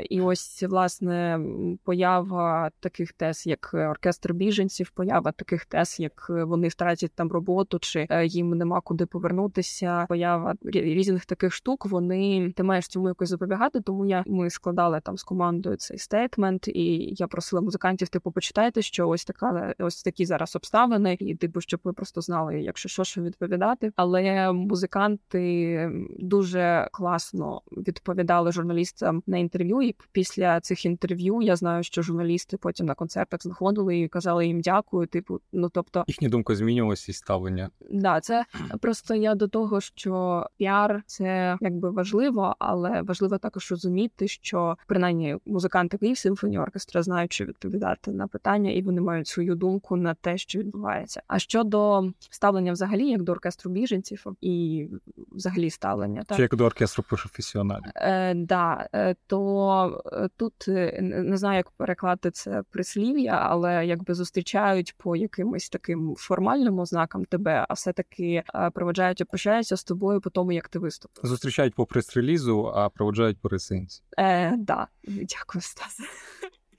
і 0.09 0.21
ось 0.21 0.63
власне 0.63 1.39
поява 1.83 2.71
таких 2.79 3.13
тез, 3.13 3.47
як 3.47 3.71
оркестр 3.73 4.33
біженців, 4.33 4.89
поява 4.89 5.31
таких 5.31 5.65
тез, 5.65 5.99
як 5.99 6.25
вони 6.29 6.67
втратять 6.67 7.11
там 7.15 7.31
роботу, 7.31 7.79
чи 7.79 8.07
е, 8.09 8.25
їм 8.25 8.49
нема 8.49 8.81
куди 8.81 9.05
повернутися. 9.05 10.05
Поява 10.09 10.55
різних 10.63 11.25
таких 11.25 11.53
штук. 11.53 11.85
Вони 11.85 12.53
ти 12.55 12.63
маєш 12.63 12.87
цьому 12.87 13.07
якось 13.07 13.29
запобігати. 13.29 13.81
Тому 13.81 14.05
я 14.05 14.23
ми 14.27 14.49
складали 14.49 15.01
там 15.03 15.17
з 15.17 15.23
командою 15.23 15.75
цей 15.75 15.97
стейтмент, 15.97 16.67
і 16.67 17.13
я 17.17 17.27
просила 17.27 17.61
музикантів, 17.61 18.07
типу, 18.07 18.31
почитайте, 18.31 18.81
що 18.81 19.09
ось 19.09 19.25
така, 19.25 19.73
ось 19.79 20.03
такі 20.03 20.25
зараз 20.25 20.55
обставини, 20.55 21.17
і 21.19 21.35
типу, 21.35 21.61
щоб 21.61 21.79
ви 21.83 21.93
просто 21.93 22.21
знали, 22.21 22.61
якщо 22.61 22.89
що, 22.89 23.03
що 23.03 23.21
відповідати. 23.21 23.91
Але 23.95 24.51
музиканти 24.53 25.91
дуже 26.19 26.89
класно 26.91 27.61
відповідали 27.71 28.51
журналістам 28.51 29.23
на 29.27 29.37
інтерв'ю 29.37 29.66
інтерв'ю, 29.67 29.89
і 29.89 29.95
після 30.12 30.60
цих 30.60 30.86
інтерв'ю 30.86 31.41
я 31.41 31.56
знаю, 31.56 31.84
що 31.84 32.01
журналісти 32.01 32.58
потім 32.58 32.86
на 32.86 32.93
концертах 32.93 33.43
знаходили 33.43 33.99
і 33.99 34.08
казали 34.08 34.47
їм 34.47 34.62
дякую. 34.62 35.08
Типу, 35.08 35.39
ну 35.53 35.69
тобто 35.69 36.03
їхня 36.08 36.30
думка 36.30 36.56
змінювалася 36.56 37.12
і 37.12 37.15
ставлення. 37.15 37.69
Да, 37.91 38.19
це 38.21 38.45
просто 38.82 39.15
я 39.15 39.36
до 39.36 39.47
того, 39.47 39.82
що 39.82 40.45
піар 40.58 41.03
це 41.06 41.58
якби 41.62 41.89
важливо, 41.89 42.56
але 42.60 43.01
важливо 43.01 43.38
також 43.38 43.71
розуміти, 43.71 44.27
що 44.27 44.77
принаймні 44.88 45.38
музиканти 45.45 45.97
Kyiv 45.97 46.17
Symphony 46.17 46.60
Orchestra 46.60 47.03
знають, 47.03 47.34
що 47.34 47.45
відповідати 47.45 48.12
на 48.12 48.27
питання, 48.27 48.71
і 48.71 48.82
вони 48.82 49.01
мають 49.01 49.27
свою 49.27 49.56
думку 49.56 49.95
на 49.95 50.13
те, 50.13 50.38
що 50.38 50.60
відбувається. 50.60 51.21
А 51.27 51.39
щодо 51.39 52.12
ставлення, 52.30 52.71
взагалі, 52.71 53.10
як 53.10 53.23
до 53.23 53.32
оркестру 53.32 53.71
біженців 53.71 54.25
і 54.41 54.88
взагалі 55.32 55.69
ставлення, 55.69 56.23
так? 56.23 56.36
Чи 56.36 56.41
як 56.41 56.56
до 56.56 56.65
оркестру 56.65 57.03
професіоналів? 57.10 57.91
Е, 57.95 58.34
да, 58.34 58.89
е, 58.93 59.15
то 59.57 59.87
Е, 60.13 60.29
тут 60.37 60.67
е, 60.67 60.99
не 61.01 61.37
знаю, 61.37 61.57
як 61.57 61.71
переклати 61.71 62.31
це 62.31 62.63
прислів'я, 62.69 63.31
але 63.31 63.85
якби 63.85 64.13
зустрічають 64.13 64.95
по 64.97 65.15
якимось 65.15 65.69
таким 65.69 66.15
формальним 66.17 66.79
ознакам 66.79 67.25
тебе, 67.25 67.65
а 67.69 67.73
все-таки 67.73 68.43
е, 68.55 68.69
проведжають 68.69 69.21
і 69.21 69.25
прощаються 69.25 69.77
з 69.77 69.83
тобою 69.83 70.21
по 70.21 70.29
тому, 70.29 70.51
як 70.51 70.69
ти 70.69 70.79
виступив. 70.79 71.25
Зустрічають 71.25 71.75
по 71.75 71.85
прес-релізу, 71.85 72.71
а 72.75 72.89
проведжають 72.89 73.41
по 73.41 73.49
ресинці. 73.49 74.03
Е, 74.19 74.53
Да, 74.57 74.87
дякую, 75.07 75.61
Стас. 75.61 75.99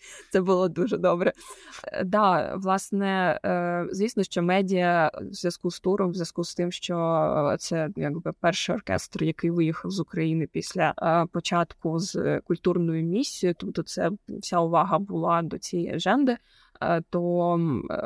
Це 0.32 0.40
було 0.40 0.68
дуже 0.68 0.98
добре. 0.98 1.32
Е, 1.84 2.04
да, 2.04 2.54
власне, 2.56 3.40
е, 3.44 3.86
звісно, 3.90 4.22
що 4.22 4.42
медіа 4.42 5.10
в 5.30 5.34
зв'язку 5.34 5.70
з 5.70 5.80
туром, 5.80 6.10
в 6.10 6.14
зв'язку 6.14 6.44
з 6.44 6.54
тим, 6.54 6.72
що 6.72 6.96
е, 7.54 7.56
це 7.56 7.88
якби 7.96 8.32
перший 8.40 8.74
оркестр, 8.74 9.24
який 9.24 9.50
виїхав 9.50 9.90
з 9.90 10.00
України 10.00 10.48
після 10.52 10.94
початку 11.32 11.98
з 11.98 12.40
культурною 12.40 13.04
місією. 13.04 13.54
Тобто, 13.58 13.82
це 13.82 14.10
вся 14.28 14.60
увага 14.60 14.98
була 14.98 15.42
до 15.42 15.58
цієї 15.58 15.94
аженди. 15.94 16.36
То 17.10 17.56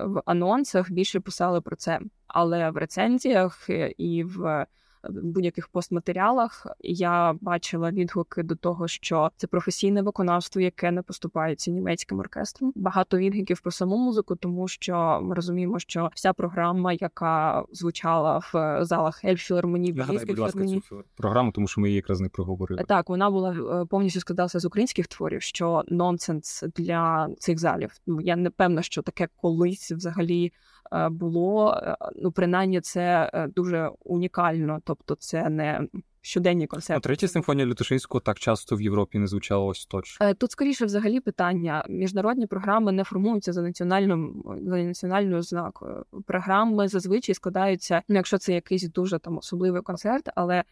в 0.07 0.23
анонсах 0.27 0.91
більше 0.91 1.21
писали 1.21 1.61
про 1.61 1.77
це, 1.77 2.01
але 2.27 2.71
в 2.71 2.77
рецензіях 2.77 3.71
і 3.99 4.25
в 4.25 4.33
в 4.37 4.67
будь-яких 5.11 5.69
постматеріалах 5.69 6.67
я 6.81 7.35
бачила 7.41 7.91
відгуки 7.91 8.43
до 8.43 8.57
того, 8.57 8.89
що 8.89 9.31
це 9.37 9.47
професійне 9.47 10.03
виконавство, 10.03 10.61
яке 10.61 10.91
не 10.91 11.03
поступається 11.03 11.71
німецьким 11.71 12.19
оркестром. 12.19 12.73
Багато 12.75 13.19
відгуків 13.19 13.61
про 13.61 13.71
саму 13.73 13.97
музику, 13.97 14.37
тому 14.37 14.69
що 14.69 15.21
ми 15.23 15.35
розуміємо, 15.35 15.79
що 15.79 16.11
вся 16.15 16.33
програма, 16.33 16.93
яка 16.93 17.65
звучала 17.73 18.39
в 18.39 18.79
залах 18.85 19.25
Ельфілармонії, 19.25 19.93
будь 19.93 20.39
ласка, 20.39 20.67
цю 20.67 21.05
програму, 21.17 21.53
тому 21.53 21.69
що 21.69 21.81
ми 21.81 21.89
її 21.89 21.97
якраз 21.97 22.21
не 22.21 22.29
проговорили. 22.29 22.85
Так, 22.89 23.09
вона 23.09 23.31
була 23.31 23.83
е, 23.83 23.87
повністю 23.87 24.21
складалася 24.21 24.59
з 24.59 24.65
українських 24.65 25.07
творів, 25.07 25.43
що 25.43 25.85
нонсенс 25.89 26.65
для 26.77 27.29
цих 27.39 27.59
залів. 27.59 27.91
Ну 28.07 28.21
я 28.21 28.37
не 28.37 28.51
певна, 28.51 28.83
що 28.83 29.03
таке 29.03 29.29
колись 29.37 29.93
взагалі. 29.93 30.53
Е, 30.93 31.09
було 31.09 31.75
е, 31.83 31.97
ну 32.17 32.33
принаймні 32.33 32.81
це 32.81 33.31
е, 33.35 33.47
дуже 33.47 33.91
унікально, 34.05 34.81
тобто 34.85 35.15
це 35.15 35.49
не. 35.49 35.87
Щоденні 36.25 36.67
концерти. 36.67 36.99
А 36.99 37.01
третя 37.01 37.29
симфонія 37.29 37.67
Лютошинського 37.67 38.21
так 38.21 38.39
часто 38.39 38.77
в 38.77 38.83
Європі 38.83 39.19
не 39.19 39.27
звучала 39.27 39.65
ось 39.65 39.87
точно. 39.87 40.35
Тут 40.35 40.51
скоріше 40.51 40.85
взагалі 40.85 41.21
питання. 41.21 41.85
Міжнародні 41.89 42.47
програми 42.47 42.93
не 42.93 43.05
формуються 43.05 43.53
за 43.53 43.63
національним 43.63 44.43
за 44.67 44.77
національною 44.77 45.39
ознакою. 45.39 46.05
Програми 46.27 46.89
зазвичай 46.89 47.35
складаються, 47.35 48.03
ну 48.09 48.17
якщо 48.17 48.39
це 48.39 48.55
якийсь 48.55 48.89
дуже 48.89 49.19
там 49.19 49.39
особливий 49.39 49.83
концерт, 49.83 50.29
але 50.35 50.65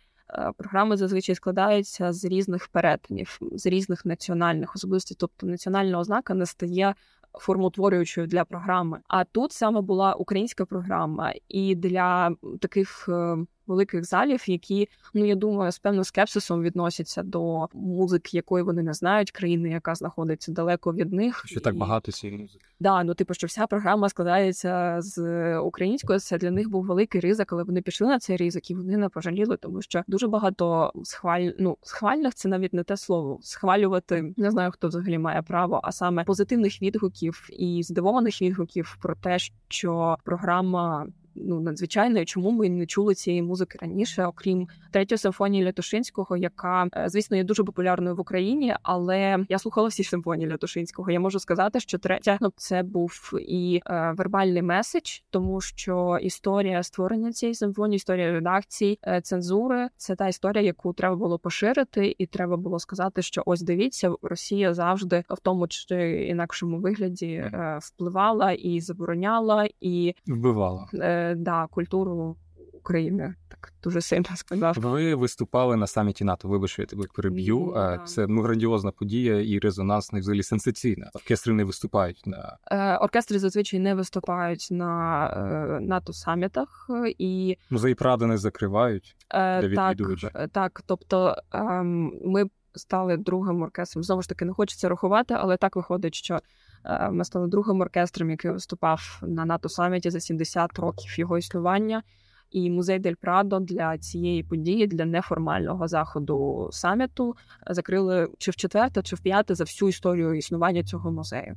програми 0.57 0.97
зазвичай 0.97 1.35
складаються 1.35 2.13
з 2.13 2.25
різних 2.25 2.69
перетинів, 2.69 3.39
з 3.53 3.67
різних 3.67 4.07
національних 4.07 4.75
особливостей. 4.75 5.17
Тобто 5.21 5.47
національна 5.47 5.99
ознака 5.99 6.35
не 6.35 6.47
стає 6.47 6.95
формоутворюючою 7.35 8.27
для 8.27 8.45
програми. 8.45 9.01
А 9.09 9.25
тут 9.25 9.53
саме 9.53 9.81
була 9.81 10.15
українська 10.15 10.65
програма, 10.65 11.33
і 11.49 11.75
для 11.75 12.31
таких 12.61 13.09
е, 13.09 13.37
великих 13.71 14.05
залів, 14.05 14.51
які 14.51 14.89
ну 15.15 15.25
я 15.25 15.35
думаю, 15.35 15.73
з 15.73 15.79
певним 15.79 16.05
скепсисом 16.05 16.63
відносяться 16.63 17.23
до 17.23 17.69
музики, 17.75 18.37
якої 18.37 18.65
вони 18.65 18.83
не 18.83 18.95
знають, 18.95 19.31
країни, 19.31 19.71
яка 19.71 19.95
знаходиться 19.95 20.53
далеко 20.53 20.93
від 20.93 21.13
них. 21.13 21.43
Що 21.47 21.61
так 21.61 21.77
багато 21.77 22.13
цієї 22.13 22.39
музики. 22.39 22.65
Да, 22.81 23.05
ну 23.05 23.15
типу, 23.15 23.35
що 23.35 23.47
вся 23.47 23.67
програма 23.67 24.09
складається 24.09 24.97
з 24.99 25.59
української. 25.59 26.19
Це 26.19 26.39
для 26.39 26.51
них 26.51 26.71
був 26.71 26.85
великий 26.85 27.21
ризик, 27.21 27.53
але 27.53 27.63
вони 27.63 27.83
пішли 27.83 28.07
на 28.07 28.19
цей 28.19 28.37
ризик 28.37 28.71
і 28.71 28.75
вони 28.75 28.97
не 28.97 29.09
пожаліли, 29.09 29.57
тому 29.57 29.83
що 29.83 30.03
дуже 30.07 30.29
багато 30.29 30.93
схваль... 31.05 31.51
ну, 31.59 31.77
схвальних 31.83 32.35
це 32.35 32.49
навіть 32.49 32.73
не 32.75 32.85
те 32.85 32.97
слово. 32.97 33.39
Схвалювати 33.43 34.35
не 34.37 34.51
знаю, 34.51 34.71
хто 34.71 34.89
взагалі 34.89 35.19
має 35.19 35.43
право, 35.43 35.81
а 35.83 35.93
саме 35.93 36.25
позитивних 36.25 36.83
відгуків 36.83 37.49
і 37.51 37.83
здивованих 37.83 38.43
відгуків 38.43 38.97
про 39.03 39.15
те, 39.15 39.39
що 39.69 40.17
програма 40.25 41.07
ну 41.35 41.61
надзвичайною, 41.61 42.27
чому 42.27 42.51
ми 42.51 42.69
не 42.69 42.87
чули 42.87 43.15
цієї 43.15 43.43
музики 43.43 43.79
раніше, 43.81 44.25
окрім 44.25 44.69
третьої 44.91 45.19
симфонії 45.19 45.65
Лятушинського, 45.65 46.37
яка 46.37 46.89
е, 46.97 47.05
звісно 47.09 47.37
є 47.37 47.45
дуже 47.45 47.65
популярною 47.65 48.17
в 48.17 48.21
Україні. 48.21 48.75
Але 48.83 49.39
я 49.49 49.59
слухала 49.59 49.89
всі 49.89 50.05
симфонії 50.05 50.51
Лятушинського. 50.51 51.11
Я 51.11 51.21
можу 51.21 51.39
сказати, 51.39 51.81
що 51.81 51.99
третя 51.99 52.39
ну, 52.41 52.53
це 52.57 52.83
був 52.83 53.33
і 53.41 53.81
е, 53.87 54.15
вербальний 54.17 54.63
меседж, 54.63 55.19
тому 55.31 55.61
що 55.61 56.19
історія 56.23 56.83
створення 56.83 57.33
цієї 57.33 57.55
симфонії, 57.55 57.97
історія 57.97 58.33
редакції, 58.33 58.99
е, 59.07 59.21
цензури 59.21 59.89
це 59.97 60.17
та 60.17 60.29
історія, 60.29 60.65
яку 60.65 60.93
треба 60.93 61.17
було 61.17 61.39
поширити, 61.39 62.15
і 62.19 62.27
треба 62.27 62.57
було 62.57 62.79
сказати, 62.79 63.23
що 63.23 63.43
ось 63.47 63.63
дивіться, 63.63 64.13
Росія 64.23 64.75
завжди 64.75 65.25
в 65.29 65.41
тому 65.41 65.69
чи 65.69 66.25
інакшому 66.25 66.79
вигляді 66.79 67.33
е, 67.33 67.79
впливала 67.83 68.53
і 68.53 68.81
забороняла 68.81 69.69
і 69.81 70.15
вбивала. 70.27 70.89
Е, 71.21 71.35
да, 71.35 71.67
культуру 71.71 72.37
України. 72.73 73.35
Так 73.49 73.73
дуже 73.83 74.01
сильно 74.01 74.25
сказав. 74.35 74.77
Ви 74.79 75.15
виступали 75.15 75.77
на 75.77 75.87
саміті 75.87 76.25
НАТО. 76.25 76.49
Вибач, 76.49 76.79
я 76.79 76.87
тебе 76.87 77.05
переб'ю. 77.15 77.59
Mm, 77.59 78.05
Це 78.05 78.27
ну 78.27 78.43
грандіозна 78.43 78.91
подія 78.91 79.41
і 79.41 79.59
резонансна, 79.59 80.19
і 80.19 80.21
взагалі 80.21 80.43
сенсаційна. 80.43 81.11
Оркестри 81.15 81.53
не 81.53 81.65
виступають 81.65 82.23
на 82.27 82.59
е, 82.67 82.97
оркестри. 82.97 83.39
Зазвичай 83.39 83.81
не 83.81 83.95
виступають 83.95 84.69
на 84.71 85.27
е, 85.27 85.81
НАТО 85.81 86.13
самітах 86.13 86.91
і 87.19 87.57
музеї 87.71 87.95
Прада 87.95 88.27
не 88.27 88.39
закривають 88.39 89.17
для 89.31 89.61
відвідувачів. 89.61 90.31
Так, 90.33 90.51
так, 90.53 90.83
тобто 90.87 91.37
ем, 91.53 92.13
ми 92.25 92.45
стали 92.75 93.17
другим 93.17 93.63
оркестром. 93.63 94.05
Знову 94.05 94.23
ж 94.23 94.29
таки, 94.29 94.45
не 94.45 94.53
хочеться 94.53 94.89
рахувати, 94.89 95.35
але 95.39 95.57
так 95.57 95.77
виходить, 95.77 96.15
що. 96.15 96.41
Е, 96.85 97.11
ми 97.11 97.25
стали 97.25 97.49
другим 97.49 97.81
оркестром, 97.81 98.31
який 98.31 98.51
виступав 98.51 99.21
на 99.23 99.45
НАТО 99.45 99.69
саміті 99.69 100.11
за 100.11 100.21
70 100.21 100.79
років 100.79 101.19
його 101.19 101.39
існування. 101.39 102.03
І 102.51 102.71
музей 102.71 102.99
Дель 102.99 103.15
Прадо 103.21 103.61
для 103.61 103.99
цієї 103.99 104.43
події, 104.43 104.87
для 104.87 105.05
неформального 105.05 105.89
заходу 105.89 106.69
саміту 106.73 107.37
закрили 107.71 108.29
чи 108.39 108.51
в 108.51 108.57
четверте, 108.57 109.03
чи 109.03 109.17
в 109.17 109.21
п'яте 109.21 109.55
за 109.55 109.65
всю 109.65 109.89
історію 109.89 110.35
існування 110.35 110.85
цього 110.85 111.13
музею. 111.13 111.57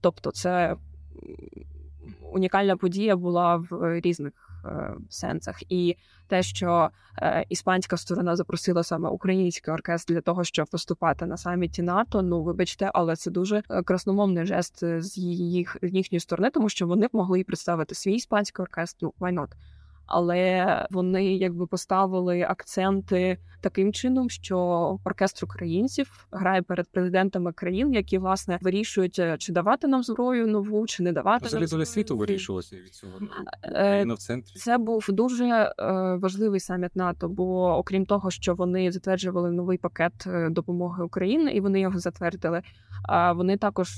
Тобто, 0.00 0.30
це 0.30 0.76
унікальна 2.32 2.76
подія 2.76 3.16
була 3.16 3.56
в 3.56 4.00
різних 4.00 4.32
е, 4.64 4.94
сенсах. 5.10 5.62
І 5.68 5.96
те, 6.28 6.42
що 6.42 6.90
е, 7.18 7.46
іспанська 7.48 7.96
сторона 7.96 8.36
запросила 8.36 8.82
саме 8.82 9.08
український 9.08 9.74
оркестр 9.74 10.14
для 10.14 10.20
того, 10.20 10.44
щоб 10.44 10.66
виступати 10.72 11.26
на 11.26 11.36
саміті 11.36 11.82
НАТО. 11.82 12.22
Ну 12.22 12.42
вибачте, 12.42 12.90
але 12.94 13.16
це 13.16 13.30
дуже 13.30 13.62
е, 13.70 13.82
красномовний 13.82 14.46
жест 14.46 15.00
з 15.02 15.18
їх 15.18 15.76
їхньої 15.82 16.20
сторони, 16.20 16.50
тому 16.50 16.68
що 16.68 16.86
вони 16.86 17.06
б 17.06 17.10
могли 17.12 17.44
представити 17.44 17.94
свій 17.94 18.14
іспанський 18.14 18.62
оркестр. 18.62 18.98
Ну 19.02 19.14
why 19.20 19.34
not? 19.34 19.48
Але 20.12 20.86
вони 20.90 21.36
якби 21.36 21.66
поставили 21.66 22.42
акценти 22.42 23.38
таким 23.60 23.92
чином, 23.92 24.30
що 24.30 24.58
оркестр 25.04 25.44
українців 25.44 26.26
грає 26.32 26.62
перед 26.62 26.92
президентами 26.92 27.52
країн, 27.52 27.92
які 27.92 28.18
власне 28.18 28.58
вирішують, 28.62 29.18
е, 29.18 29.36
чи 29.38 29.52
давати 29.52 29.86
нам 29.86 30.02
зброю 30.02 30.46
нову, 30.46 30.86
чи 30.86 31.02
не 31.02 31.12
давати 31.12 31.46
Взагалі 31.46 31.66
нам 31.72 31.84
світу 31.84 32.16
вирішувалося 32.16 32.76
від 32.76 32.94
цього 32.94 33.12
е, 33.64 34.04
в 34.04 34.18
центрі. 34.18 34.52
Це 34.54 34.78
був 34.78 35.06
дуже 35.08 35.44
е, 35.44 35.72
важливий 36.16 36.60
саміт 36.60 36.96
НАТО. 36.96 37.28
Бо 37.28 37.76
окрім 37.76 38.06
того, 38.06 38.30
що 38.30 38.54
вони 38.54 38.92
затверджували 38.92 39.50
новий 39.50 39.78
пакет 39.78 40.12
допомоги 40.50 41.04
Україні, 41.04 41.52
і 41.52 41.60
вони 41.60 41.80
його 41.80 41.98
затвердили. 41.98 42.62
А 43.08 43.32
вони 43.32 43.56
також 43.56 43.88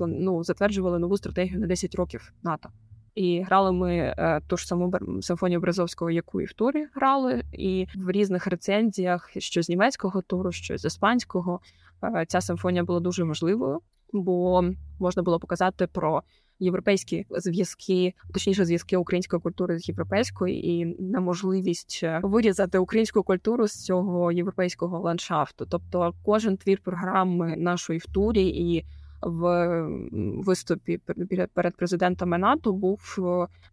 ну, 0.00 0.44
затверджували 0.44 0.98
нову 0.98 1.16
стратегію 1.16 1.60
на 1.60 1.66
10 1.66 1.94
років 1.94 2.32
НАТО. 2.42 2.68
І 3.14 3.42
грали 3.42 3.72
ми 3.72 3.96
е, 3.96 4.40
ту 4.46 4.56
ж 4.56 4.66
саму 4.66 4.92
симфонію 5.20 5.60
Березовського, 5.60 6.10
яку 6.10 6.40
і 6.40 6.44
в 6.44 6.52
турі 6.52 6.86
грали, 6.94 7.42
і 7.52 7.86
в 7.96 8.10
різних 8.10 8.46
рецензіях, 8.46 9.30
що 9.38 9.62
з 9.62 9.68
німецького 9.68 10.22
туру, 10.22 10.52
що 10.52 10.78
з 10.78 10.84
іспанського, 10.84 11.60
ця 12.28 12.40
симфонія 12.40 12.84
була 12.84 13.00
дуже 13.00 13.24
важливою, 13.24 13.80
бо 14.12 14.64
можна 14.98 15.22
було 15.22 15.40
показати 15.40 15.86
про 15.86 16.22
європейські 16.58 17.26
зв'язки, 17.30 18.14
точніше, 18.32 18.64
зв'язки 18.64 18.96
української 18.96 19.42
культури 19.42 19.78
з 19.78 19.88
європейською, 19.88 20.54
і 20.54 20.84
неможливість 20.84 22.00
е, 22.02 22.20
вирізати 22.22 22.78
українську 22.78 23.22
культуру 23.22 23.66
з 23.66 23.84
цього 23.84 24.32
європейського 24.32 25.00
ландшафту. 25.00 25.66
Тобто, 25.66 26.14
кожен 26.24 26.56
твір 26.56 26.80
програми 26.84 27.56
нашої 27.56 27.98
в 27.98 28.06
турі 28.06 28.46
і 28.46 28.84
в 29.24 29.82
виступі 30.18 31.00
перед 31.54 31.76
президентами 31.76 32.38
НАТО 32.38 32.72
був 32.72 33.18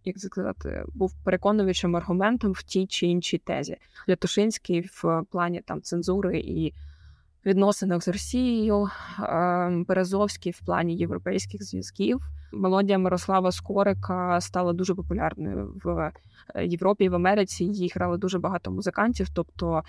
як 0.06 0.20
сказати, 0.20 0.84
був 0.94 1.14
переконуючим 1.24 1.96
аргументом 1.96 2.52
в 2.52 2.64
тій 2.64 2.88
чи 2.88 3.08
іншій 3.08 3.38
тезі. 3.38 3.78
Лятушинський 4.10 4.82
в 4.82 5.24
плані 5.32 5.62
там 5.62 5.82
цензури 5.82 6.40
і 6.40 6.74
відносинах 7.46 8.04
з 8.04 8.08
Росією, 8.08 8.90
ем, 9.20 9.84
Березовський 9.84 10.52
в 10.52 10.60
плані 10.66 10.96
європейських 10.98 11.64
зв'язків. 11.64 12.22
Мелодія 12.52 12.98
Мирослава 12.98 13.52
Скорика 13.52 14.42
стала 14.42 14.74
дуже 14.74 14.96
популярною 14.96 15.74
в 15.84 16.12
е, 16.56 16.66
Європі 16.66 17.04
і 17.04 17.10
в 17.10 17.16
Америці. 17.16 17.64
Її 17.64 17.92
грали 17.96 18.18
дуже 18.18 18.40
багато 18.40 18.72
музикантів. 18.72 19.30
Тобто 19.34 19.84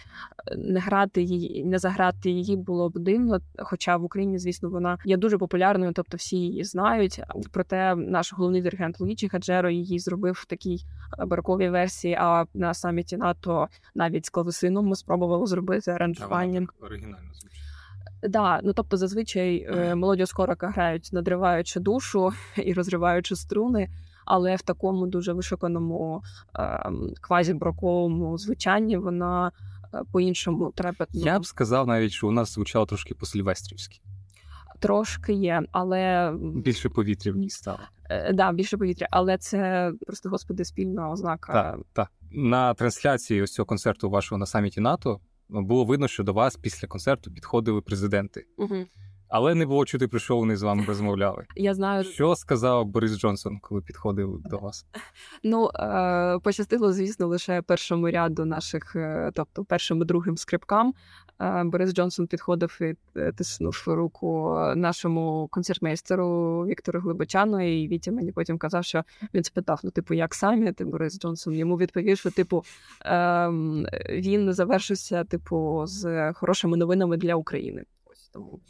е, 0.47 0.57
не 0.57 0.81
грати 0.81 1.23
її, 1.23 1.65
не 1.65 1.79
заграти 1.79 2.31
її 2.31 2.57
було 2.57 2.91
б 2.91 2.99
дивно. 2.99 3.39
Хоча 3.59 3.97
в 3.97 4.05
Україні, 4.05 4.39
звісно, 4.39 4.71
вона 4.71 4.99
є 5.05 5.17
дуже 5.17 5.39
популярною, 5.39 5.93
тобто 5.93 6.17
всі 6.17 6.37
її 6.37 6.65
знають. 6.65 7.23
Проте 7.51 7.97
наш 7.97 8.33
головний 8.33 8.63
диригент 8.63 9.01
Луїчі 9.01 9.29
Хаджеро 9.29 9.71
її 9.71 9.99
зробив 9.99 10.35
в 10.35 10.45
такій 10.45 10.81
е, 11.19 11.25
бароковій 11.25 11.71
версії. 11.71 12.17
А 12.21 12.45
на 12.55 12.75
саміті 12.75 13.17
НАТО 13.17 13.69
навіть 13.95 14.27
з 14.27 14.31
клавесином 14.31 14.87
ми 14.87 14.97
спробували 14.97 15.47
зробити 15.47 15.91
аранжування. 15.91 16.67
Оригінально 16.81 17.35
звучить. 17.35 17.62
Да, 18.23 18.61
ну 18.63 18.73
тобто 18.73 18.97
зазвичай 18.97 19.67
е, 19.71 19.95
мелодію 19.95 20.27
скорока 20.27 20.69
грають, 20.69 21.11
надриваючи 21.13 21.81
душу 21.81 22.33
і 22.57 22.73
розриваючи 22.73 23.37
струни, 23.37 23.89
але 24.25 24.57
в 24.57 24.63
такому 24.63 25.07
дуже 25.07 25.33
вишуканому 25.33 26.23
е, 26.59 26.91
квазіброковому 27.21 28.39
звучанні 28.39 28.97
вона 28.97 29.53
е, 29.95 30.03
по-іншому 30.13 30.73
трепетно. 30.75 31.21
Я 31.21 31.39
б 31.39 31.47
сказав 31.47 31.87
навіть, 31.87 32.13
що 32.13 32.29
у 32.29 32.31
нас 32.31 32.55
звучало 32.55 32.87
трошки 32.87 33.15
по-сильвестрівськи. 33.15 34.01
Трошки 34.81 35.33
є, 35.33 35.63
але 35.73 36.35
більше 36.55 36.89
повітря 36.89 37.33
в 37.33 37.37
ній 37.37 37.51
стало. 37.51 37.79
Е, 38.11 38.33
да, 38.33 38.53
більше 38.53 38.77
повітря, 38.77 39.09
але 39.11 39.39
це 39.39 39.93
просто 40.07 40.29
господи 40.29 40.65
спільна 40.65 41.11
ознака. 41.11 41.53
Так, 41.53 41.79
так. 41.93 42.09
на 42.31 42.75
трансляції 42.75 43.43
ось 43.43 43.53
цього 43.53 43.67
концерту 43.67 44.11
вашого 44.11 44.39
на 44.39 44.47
саміті 44.47 44.81
НАТО 44.81 45.21
було 45.53 45.85
видно, 45.85 46.09
що 46.09 46.25
до 46.25 46.33
вас 46.33 46.57
після 46.57 46.89
концерту 46.89 47.31
підходили 47.33 47.81
президенти. 47.81 48.47
Угу. 48.57 48.85
Але 49.35 49.55
не 49.55 49.67
було 49.67 49.85
чути, 49.85 50.09
про 50.09 50.19
що 50.19 50.37
вони 50.37 50.57
з 50.57 50.63
вами 50.63 50.85
розмовляли. 50.85 51.45
Я 51.57 51.75
знаю, 51.75 52.05
що 52.05 52.37
сказав 52.37 52.87
Борис 52.87 53.19
Джонсон, 53.19 53.59
коли 53.59 53.81
підходив 53.81 54.41
до 54.45 54.59
вас. 54.59 54.87
Ну 55.43 55.71
е, 55.75 56.39
пощастило, 56.43 56.93
звісно, 56.93 57.27
лише 57.27 57.63
першому 57.63 58.11
ряду 58.11 58.45
наших, 58.45 58.97
е, 58.97 59.31
тобто 59.35 59.65
першим 59.65 60.03
і 60.03 60.05
другим 60.05 60.37
скрипкам. 60.37 60.95
Е, 61.41 61.65
Борис 61.65 61.93
Джонсон 61.95 62.27
підходив 62.27 62.79
і 62.81 62.95
тиснув 63.33 63.83
руку 63.87 64.59
нашому 64.77 65.49
концертмейстеру 65.51 66.59
Віктору 66.67 67.01
Глибочану. 67.01 67.61
І 67.61 67.89
Вітя 67.89 68.13
мені 68.13 68.33
потім 68.33 68.59
казав, 68.59 68.85
що 68.85 69.05
він 69.35 69.45
спитав: 69.45 69.81
ну, 69.83 69.91
типу, 69.91 70.15
як 70.15 70.35
самі 70.35 70.73
ти 70.73 70.85
Борис 70.85 71.19
Джонсон? 71.19 71.55
Йому 71.55 71.77
відповів, 71.77 72.19
що 72.19 72.31
типу 72.31 72.65
ем, 73.05 73.87
він 74.11 74.53
завершився, 74.53 75.25
типу, 75.25 75.83
з 75.87 76.33
хорошими 76.33 76.77
новинами 76.77 77.17
для 77.17 77.35
України. 77.35 77.85
Ось 78.05 78.29
тому. 78.29 78.61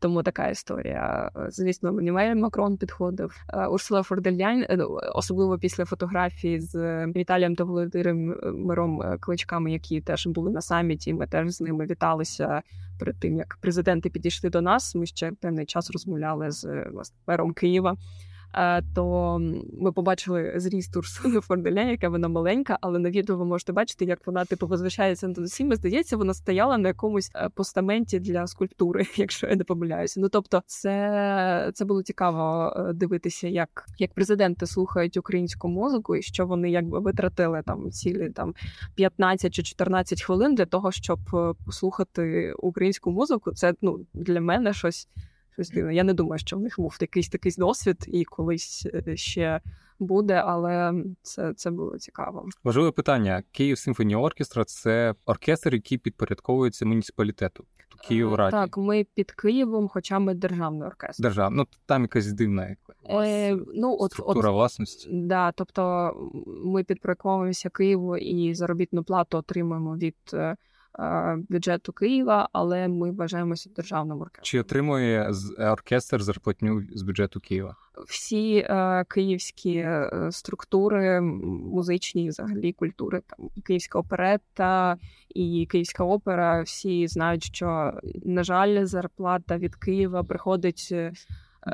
Тому 0.00 0.22
така 0.22 0.48
історія. 0.48 1.30
Звісно, 1.48 1.92
Емманюель 1.92 2.34
Макрон 2.34 2.76
підходив. 2.76 3.44
Е, 3.48 3.66
Урсула 3.66 4.02
фон 4.02 4.16
дер 4.16 4.30
Ляєн, 4.30 4.62
е, 4.62 4.76
особливо 5.14 5.58
після 5.58 5.84
фотографії 5.84 6.60
з 6.60 7.06
Віталієм 7.06 7.54
та 7.54 7.64
Володимиром 7.64 9.02
е, 9.02 9.18
Кличками, 9.20 9.72
які 9.72 10.00
теж 10.00 10.26
були 10.26 10.50
на 10.50 10.60
саміті. 10.60 11.14
Ми 11.14 11.26
теж 11.26 11.50
з 11.50 11.60
ними 11.60 11.86
віталися 11.86 12.62
перед 12.98 13.20
тим, 13.20 13.36
як 13.36 13.58
президенти 13.60 14.10
підійшли 14.10 14.50
до 14.50 14.60
нас. 14.60 14.94
Ми 14.94 15.06
ще 15.06 15.32
певний 15.40 15.66
час 15.66 15.90
розмовляли 15.90 16.50
з 16.50 16.64
власне 16.92 17.16
мером 17.26 17.52
Києва. 17.52 17.96
Е, 18.54 18.82
то 18.94 19.38
ми 19.80 19.92
побачили 19.92 20.52
зріст 20.56 20.96
Урсули 20.96 21.40
Форделя, 21.40 21.82
яка 21.82 22.08
вона 22.08 22.28
маленька, 22.28 22.78
але 22.80 22.98
на 22.98 23.10
відео 23.10 23.36
ви 23.36 23.44
можете 23.44 23.72
бачити, 23.72 24.04
як 24.04 24.26
вона 24.26 24.44
типу 24.44 24.66
возвишається 24.66 25.28
над 25.28 25.38
усіми. 25.38 25.76
Здається, 25.76 26.16
вона 26.16 26.34
стояла 26.34 26.78
на 26.78 26.88
якомусь 26.88 27.30
е, 27.34 27.48
постаменті 27.54 28.18
для 28.18 28.46
скульптури, 28.46 29.06
якщо 29.16 29.46
я 29.46 29.56
не 29.56 29.64
помиляюся. 29.64 30.20
Ну 30.20 30.28
тобто, 30.28 30.62
це 30.66 31.70
це 31.74 31.84
було 31.84 32.02
цікаво 32.02 32.72
е, 32.76 32.92
дивитися, 32.92 33.48
як 33.48 33.86
як 33.98 34.12
президенти 34.14 34.66
слухають 34.66 35.16
українську 35.16 35.68
музику, 35.68 36.16
і 36.16 36.22
що 36.22 36.46
вони 36.46 36.70
якби 36.70 37.00
витратили 37.00 37.62
там 37.66 37.90
цілі 37.90 38.30
там 38.30 38.54
15 38.94 39.54
чи 39.54 39.62
14 39.62 40.22
хвилин 40.22 40.54
для 40.54 40.66
того, 40.66 40.92
щоб 40.92 41.18
послухати 41.66 42.52
українську 42.58 43.10
музику. 43.10 43.52
Це 43.52 43.74
ну 43.82 44.06
для 44.14 44.40
мене 44.40 44.72
щось 44.72 45.08
щось 45.58 45.70
дивне. 45.70 45.94
Я 45.94 46.04
не 46.04 46.14
думаю, 46.14 46.38
що 46.38 46.56
в 46.56 46.60
них 46.60 46.74
був 46.78 46.98
якийсь 47.00 47.28
такий 47.28 47.52
досвід 47.58 48.04
і 48.08 48.24
колись 48.24 48.88
е, 49.06 49.16
ще 49.16 49.60
буде, 49.98 50.34
але 50.34 51.04
це 51.22 51.54
це 51.54 51.70
було 51.70 51.98
цікаво. 51.98 52.48
Важливе 52.64 52.92
питання: 52.92 53.42
Київ 53.52 53.78
Симфонія 53.78 54.18
Оркестра 54.18 54.64
це 54.64 55.14
оркестр, 55.26 55.74
який 55.74 55.98
підпорядковується 55.98 56.86
муніципалітету. 56.86 57.64
Київраді. 58.08 58.50
Так, 58.50 58.76
ми 58.76 59.06
під 59.14 59.32
Києвом, 59.32 59.88
хоча 59.88 60.18
ми 60.18 60.34
державний 60.34 60.88
оркестр. 60.88 61.22
Держав, 61.22 61.52
ну 61.52 61.66
там 61.86 62.02
якась 62.02 62.32
дивна 62.32 62.76
е, 63.10 63.56
ну, 63.74 63.96
от, 64.00 64.12
структура 64.12 64.50
от, 64.50 64.54
власності. 64.54 65.08
Да, 65.12 65.52
тобто 65.52 66.12
ми 66.64 66.84
підпорядковуємося 66.84 67.68
Києву 67.68 68.16
і 68.16 68.54
заробітну 68.54 69.04
плату 69.04 69.38
отримуємо 69.38 69.96
від 69.96 70.16
е, 70.34 70.56
бюджету 71.48 71.92
Києва, 71.92 72.48
але 72.52 72.88
ми 72.88 73.12
вважаємося 73.12 73.70
державним 73.76 74.20
оркестром. 74.20 74.44
Чи 74.44 74.60
отримує 74.60 75.32
оркестр 75.58 76.22
зарплатню 76.22 76.82
з 76.94 77.02
бюджету 77.02 77.40
Києва? 77.40 77.76
Всі 78.06 78.56
е, 78.56 79.04
київські 79.08 79.76
е, 79.76 80.10
структури 80.30 81.20
музичні, 81.20 82.28
взагалі 82.28 82.72
культури, 82.72 83.22
там 83.26 83.48
київська 83.64 83.98
оперета 83.98 84.96
і 85.34 85.66
київська 85.70 86.04
опера. 86.04 86.62
Всі 86.62 87.06
знають, 87.06 87.44
що 87.44 87.92
на 88.24 88.42
жаль, 88.42 88.84
зарплата 88.84 89.58
від 89.58 89.74
Києва 89.74 90.22
приходить 90.22 90.88
е, 90.92 91.12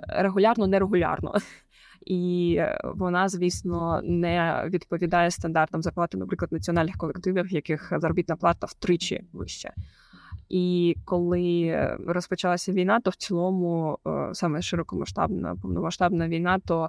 регулярно, 0.09 0.67
нерегулярно 0.67 1.35
і 2.07 2.61
вона, 2.85 3.29
звісно, 3.29 4.01
не 4.05 4.65
відповідає 4.69 5.31
стандартам 5.31 5.83
зарплати, 5.83 6.19
наприклад, 6.19 6.53
національних 6.53 6.97
колективів, 6.97 7.53
яких 7.53 7.93
заробітна 7.99 8.37
плата 8.37 8.67
втричі 8.67 9.25
вища. 9.33 9.73
І 10.49 10.97
коли 11.05 11.63
е, 11.63 11.99
розпочалася 12.07 12.73
війна, 12.73 13.01
то 13.01 13.11
в 13.11 13.15
цілому 13.15 13.99
е, 14.07 14.29
саме 14.33 14.63
широкомасштабна 14.63 15.57
повномасштабна 15.63 16.29
війна, 16.29 16.59
то 16.67 16.89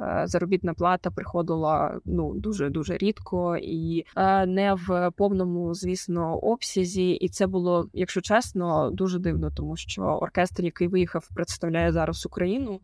е, 0.00 0.22
заробітна 0.26 0.74
плата 0.74 1.10
приходила 1.10 2.00
ну 2.04 2.34
дуже 2.34 2.70
дуже 2.70 2.96
рідко 2.96 3.56
і 3.56 4.04
не 4.46 4.74
в 4.74 5.10
повному, 5.16 5.74
звісно, 5.74 6.38
обсязі. 6.38 7.10
І 7.10 7.28
це 7.28 7.46
було, 7.46 7.88
якщо 7.92 8.20
чесно, 8.20 8.90
дуже 8.90 9.18
дивно, 9.18 9.50
тому 9.50 9.76
що 9.76 10.02
оркестр, 10.02 10.64
який 10.64 10.88
виїхав, 10.88 11.28
представляє 11.34 11.92
зараз 11.92 12.26
Україну. 12.26 12.80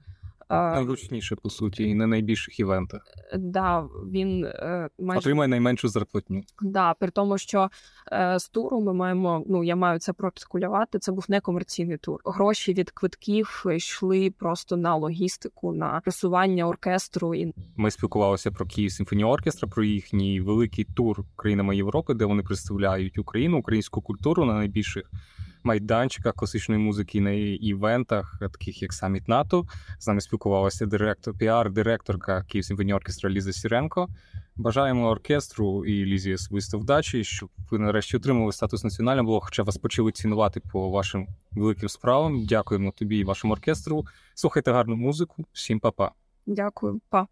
Найгучніше, 0.51 1.37
по 1.37 1.51
суті, 1.51 1.85
і 1.85 1.95
на 1.95 2.07
найбільших 2.07 2.61
івентах. 2.61 3.03
Да, 3.39 3.89
він 4.11 4.45
е, 4.45 4.89
майже 4.99 5.19
отримає 5.19 5.49
найменшу 5.49 5.89
зарплатню. 5.89 6.43
Да, 6.61 6.95
при 6.95 7.11
тому, 7.11 7.39
що 7.39 7.69
е, 8.13 8.39
з 8.39 8.49
туру 8.49 8.81
ми 8.81 8.95
маємо. 8.95 9.45
Ну 9.49 9.65
я 9.65 9.77
маю 9.77 9.99
це 9.99 10.13
проартикулювати. 10.13 10.99
Це 10.99 11.13
був 11.13 11.25
некомерційний 11.29 11.97
тур. 11.97 12.21
Гроші 12.25 12.73
від 12.73 12.91
квитків 12.91 13.65
йшли 13.77 14.31
просто 14.39 14.77
на 14.77 14.97
логістику, 14.97 15.73
на 15.73 16.01
пресування 16.01 16.69
оркестру. 16.69 17.35
І 17.35 17.55
ми 17.77 17.91
спілкувалися 17.91 18.51
про 18.51 18.67
Київ 18.67 18.93
симфонії 18.93 19.25
оркестра, 19.25 19.69
про 19.69 19.85
їхній 19.85 20.41
великий 20.41 20.85
тур 20.85 21.25
країнами 21.37 21.77
Європи, 21.77 22.15
де 22.15 22.25
вони 22.25 22.43
представляють 22.43 23.19
Україну, 23.19 23.59
українську 23.59 24.03
культуру 24.03 24.45
на 24.45 24.55
найбільших 24.55 25.11
майданчиках 25.65 26.35
класичної 26.35 26.81
музики 26.81 27.21
на 27.21 27.31
івентах, 27.31 28.37
таких 28.41 28.83
як 28.83 28.93
саміт 28.93 29.29
НАТО. 29.29 29.67
З 29.99 30.07
нами 30.07 30.21
спілкувалася 30.21 30.87
директор, 30.87 31.35
піар-директорка 31.35 32.45
Київ 32.47 32.65
симфонії 32.65 32.95
оркестра 32.95 33.31
Ліза 33.31 33.53
Сіренко. 33.53 34.09
Бажаємо 34.57 35.09
оркестру 35.09 35.85
і 35.85 36.05
Лізі 36.05 36.35
особисто 36.35 36.79
вдачі, 36.79 37.25
щоб 37.25 37.49
ви 37.71 37.79
нарешті 37.79 38.17
отримали 38.17 38.53
статус 38.53 38.85
національного 38.85 39.27
блогу, 39.27 39.41
хоча 39.45 39.63
вас 39.63 39.77
почали 39.77 40.13
цінувати 40.13 40.61
по 40.73 40.91
вашим 40.91 41.27
великим 41.53 41.89
справам. 41.89 42.47
Дякуємо 42.47 42.93
тобі 42.97 43.19
і 43.19 43.25
вашому 43.25 43.53
оркестру. 43.53 44.05
Слухайте 44.35 44.73
гарну 44.73 44.97
музику. 44.97 45.45
Всім 45.53 45.81
па-па. 45.81 46.13
Дякую, 46.47 47.01
па. 47.09 47.27